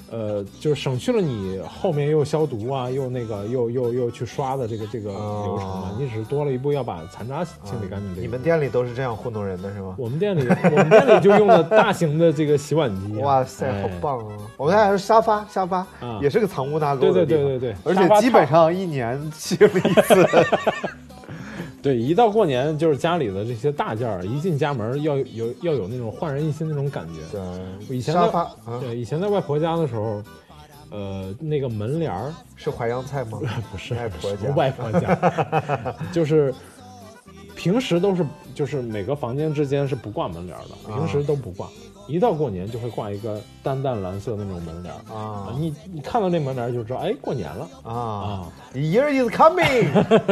[0.10, 8.22] 呃，就是省去了你后面又消毒啊，又那个又又又去刷的这个这个流程嘛，你只是多了一步要把残渣清理干净这个。
[8.22, 9.95] 你们店里都是这样糊弄人的是吗？
[9.97, 14.38] 我们店里，我们店里就用了大型的这个洗碗机啊、哇塞，好哎棒啊！
[14.55, 20.28] 我们还有沙发，沙发啊也是个藏污纳对垢的地方，对对对对，而且基本上一年清一次。
[21.82, 27.21] 对，一到过年就是家里的这些大件儿，一进家门要有要有那种焕然一新那种感觉。
[27.32, 27.41] 对，
[27.89, 28.49] 我以前在啊，
[28.82, 30.21] 对，以前在外婆家的时候，
[30.89, 33.39] 呃，那个门帘儿是淮扬菜吗？
[33.71, 34.49] 不是外婆家。
[34.53, 36.53] 外婆家， 就是
[37.55, 38.25] 平时都是
[38.55, 41.67] 就是每个房间之间是不挂门帘儿的，平时都不挂，
[42.07, 45.13] 一到过年就会挂一个淡淡蓝色的那种门帘儿。
[45.15, 45.53] 啊。
[45.57, 47.67] 你你看到那门帘儿就知道，哎，过年了。
[47.84, 47.93] 啊。
[47.93, 49.88] 啊，，Year is coming，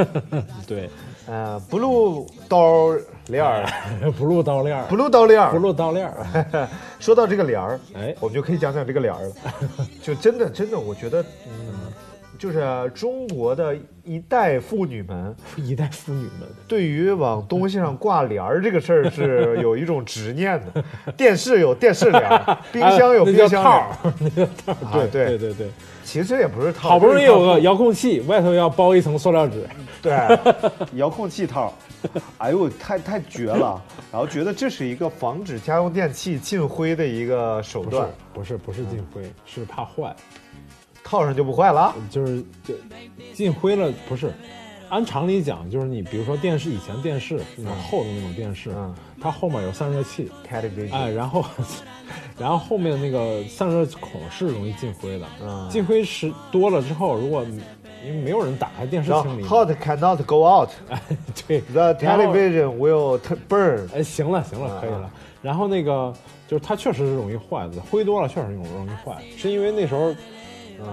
[0.67, 0.89] 对，
[1.27, 2.91] 呃，blue 刀
[3.27, 3.65] 帘儿
[4.17, 5.59] 不露刀链儿，，blue 刀帘不儿。
[5.59, 6.67] 露刀链儿，
[6.99, 9.31] 说到这个帘儿，哎，我们就可以讲讲这个帘儿了。
[10.03, 11.91] 就真的真的，我觉得，嗯，
[12.37, 12.61] 就是
[12.93, 16.47] 中国的一代妇女们一代妇女们。
[16.67, 20.83] 对于往东西上挂帘儿这个事儿是有一种执念的。
[21.17, 23.87] 电视有电视帘儿，冰箱有冰箱套儿。
[24.03, 25.67] 儿，那个套儿，啊对对对对对，
[26.03, 29.65] 其实也不是套，好不容易有个就是遥控器，外头要包一层塑料纸，
[30.05, 30.93] 对。
[30.97, 31.73] 遥控器套，
[32.37, 33.81] 哎呦，太太绝了！
[34.11, 40.15] 然后觉得这是一个防止家用电器进灰的一个手不是段，不是不是进灰，是怕坏，
[41.03, 41.93] 套上就不坏了。
[42.09, 42.75] 就是就
[43.33, 44.31] 进灰了，不是。
[44.87, 48.93] 按常理讲，就是你比如说电视，以前电视是那种厚的那种电视，嗯。
[49.19, 50.31] 它后面有散热器
[50.91, 51.43] 哎，然后
[52.37, 55.67] 然后后面那个散热孔是容易进灰的，嗯。
[55.71, 57.43] 进灰是多了之后，如果
[58.05, 61.01] 因为没有人打开电视然后清理，hot cannot go out， 哎，
[61.47, 63.87] 对 the television will burn。
[63.93, 65.09] 哎，行了行了，可以了。
[65.41, 66.13] 然后那个
[66.47, 70.13] 就是它确实是容易坏的，灰多了确实容容易坏，是因为那时候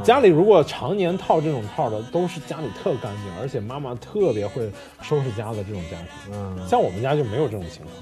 [0.03, 6.33] 家里如果常年套这种套的，都是家里特干净，而且妈妈特别会收拾家的这种家庭。
[6.33, 7.93] 嗯，像我们家就没有这种情况。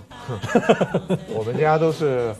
[1.35, 2.35] 我们家都是，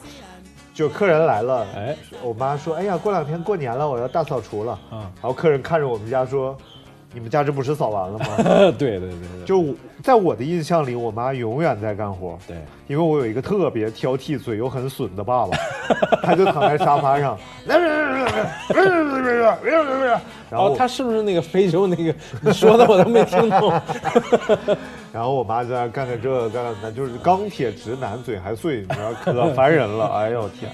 [0.81, 6.57] 就客人来了，哎，我妈说：“哎呀，过两天过年了，我要大扫除了。”嗯，然后客人看着我们家说
[7.13, 8.27] ：“你们家这不是扫完了吗
[8.79, 12.57] 对对对对，？”就在我的印象里，我妈永远在干活，对。
[12.87, 15.57] 因为我有一个特别挑剔、嘴又很损的爸爸，
[16.23, 18.25] 他就躺在沙发上，别别别
[18.75, 18.85] 别
[19.63, 22.15] 别别别然后哦，他是不是那个非洲那个？
[22.43, 23.73] 你说的我都没听懂。
[25.13, 30.07] 然后我妈在那干干这干干那，就是钢铁直男，嘴还碎，你知道，可烦人了。
[30.07, 30.71] 哎呦天！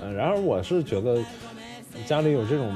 [0.00, 1.18] 嗯，然而我是觉得
[2.06, 2.72] 家里有这种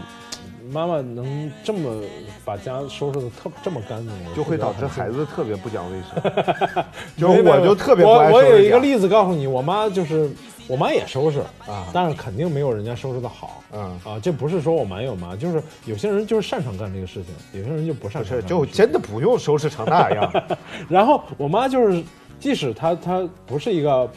[0.72, 2.02] 妈妈能这么
[2.44, 4.86] 把家收拾的特这么干净，就会导致。
[4.86, 6.84] 孩子特别不讲卫生。
[7.16, 10.30] 就我就特别不爱收拾我我有一个例子告诉你，我妈就是
[10.66, 13.62] 我妈也收拾啊但是肯定没有人家收拾的好。
[13.72, 18.48] 嗯啊，这不是说我埋怨我妈，就是有些人就是擅长干这个事情，有些人就不擅不是，长。
[18.48, 20.44] 就真的不用收拾成那样。
[20.88, 22.02] 然后我妈就是，
[22.40, 24.08] 即使她她不是一个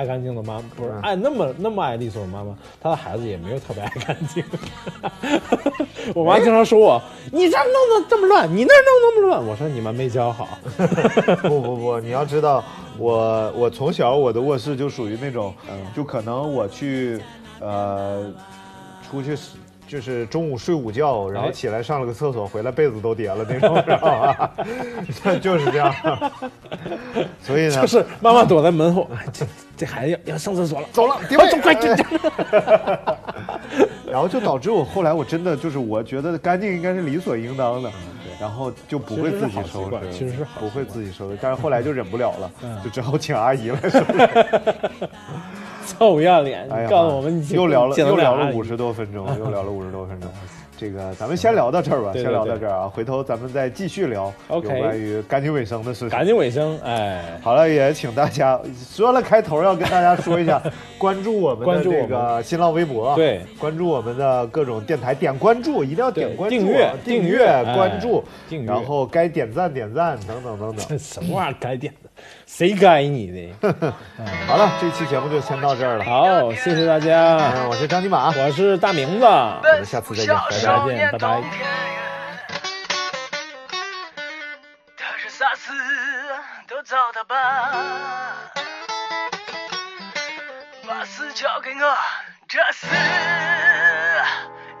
[0.00, 4.42] 爱干净的妈，不是嗯爱那么那么爱利索的妈妈，她的孩子也没有特别爱干净。
[6.16, 9.46] 我妈经常说我，你这儿弄得这么乱，你那儿弄那么乱。
[9.46, 10.48] 我说你们没教好。
[11.46, 12.64] 不不不，你要知道，
[12.96, 15.54] 我我从小我的卧室就属于那种，
[15.94, 17.20] 就可能我去
[17.60, 18.32] 呃
[19.06, 19.36] 出去
[19.90, 24.52] 就是中午睡午觉，然后哎起来上了个厕所，回来被子都叠了那种，知道吧？
[25.42, 25.92] 就是这样。
[27.42, 29.44] 所以呢，就是妈妈躲在门后，哎这
[29.76, 32.06] 这孩子要要上厕所了，走了，叠被快走快点！
[34.06, 37.90] 然后就导致我后来我真的就是我觉得干净应该是理所应当的，
[38.40, 44.30] 然后就不会自己收拾，其实是好不会自己收拾，但是后来就忍不了了，嗯就只好请阿姨来收拾。
[45.86, 46.66] 臭 不要脸！
[46.88, 50.30] 告诉我们又聊了又聊了五十多分钟，又聊了五十多分钟。
[50.80, 56.08] 这个咱们先聊到这儿吧，先聊到这儿啊，回头咱们再继续聊有关于干净卫生的事情。
[56.08, 58.58] 干净卫生，哎，好了，也请大家
[58.90, 60.58] 说了开头要跟大家说一下，
[60.96, 70.86] 关注我们的这个新浪微博，对，关注我们的各种电台，点关注，一定要点关注啊，订阅订订阅哎关注，订阅然后该点赞点赞等等等等。
[70.88, 71.99] 这 什么玩意儿该点的？
[72.46, 73.72] 谁该你的？
[74.46, 76.04] 好了，这期节目就先到这儿了。
[76.04, 79.24] 好，谢谢大家，嗯，我是张金马，我是大明子。
[79.24, 80.50] 我们下次再见，拜拜。
[80.50, 81.42] 再见，拜拜。
[84.96, 85.72] 他是啥事
[86.68, 87.38] 都找他办，
[90.86, 91.96] 把事交给我，
[92.48, 92.86] 这事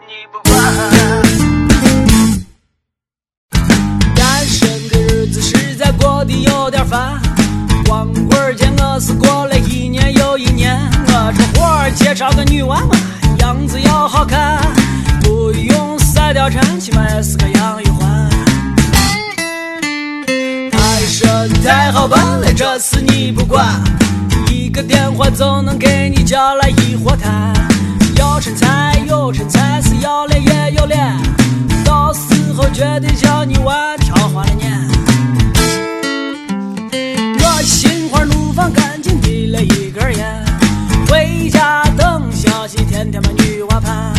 [0.06, 0.52] 你不管。
[4.16, 7.20] 单身的日子实在过得有点烦，
[7.90, 10.78] 光棍节我是过了一年又一年，
[11.08, 12.94] 我这活儿介绍个女娃嘛，
[13.40, 14.62] 样子要好看，
[15.20, 18.30] 不用赛貂蝉，起码也是个杨玉环。
[20.70, 23.66] 太深太好办了，这事你不管，
[24.48, 27.52] 一个电话就能给你叫来一锅汤。
[28.14, 31.18] 要身材有身材，是要脸也有脸，
[31.84, 34.70] 到时候绝对叫你玩超花了年。
[37.62, 40.44] 心花怒放，赶紧递了一根烟，
[41.08, 44.12] 回家等消息，天天把女娃盼。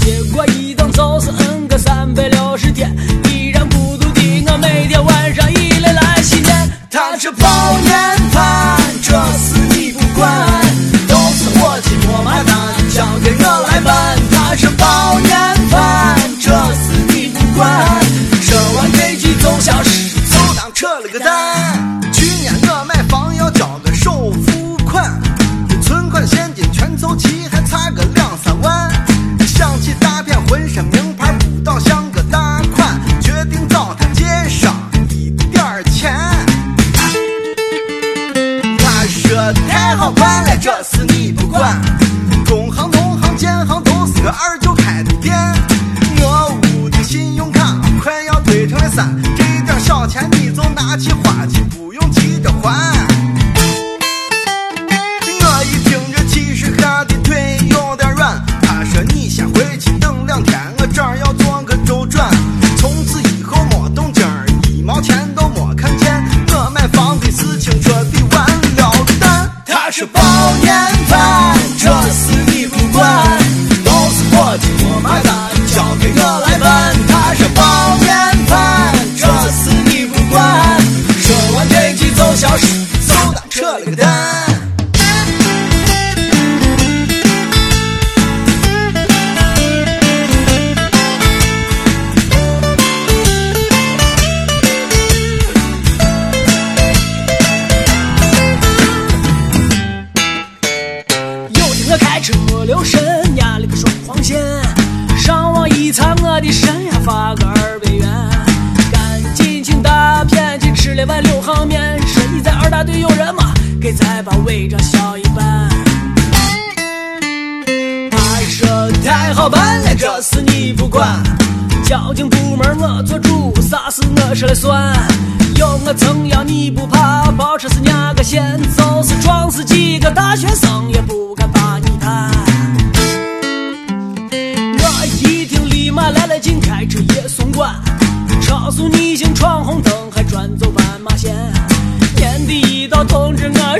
[0.00, 2.94] 结果一等就是 N 个三百六十天，
[3.30, 6.70] 依然孤独的我每天晚上一来来洗脸。
[6.90, 7.93] 他这包年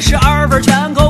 [0.01, 1.03] 十二分全够。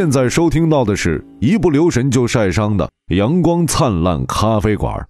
[0.00, 5.06] 现在收听到的是一不留神就晒伤的阳光灿烂咖啡馆。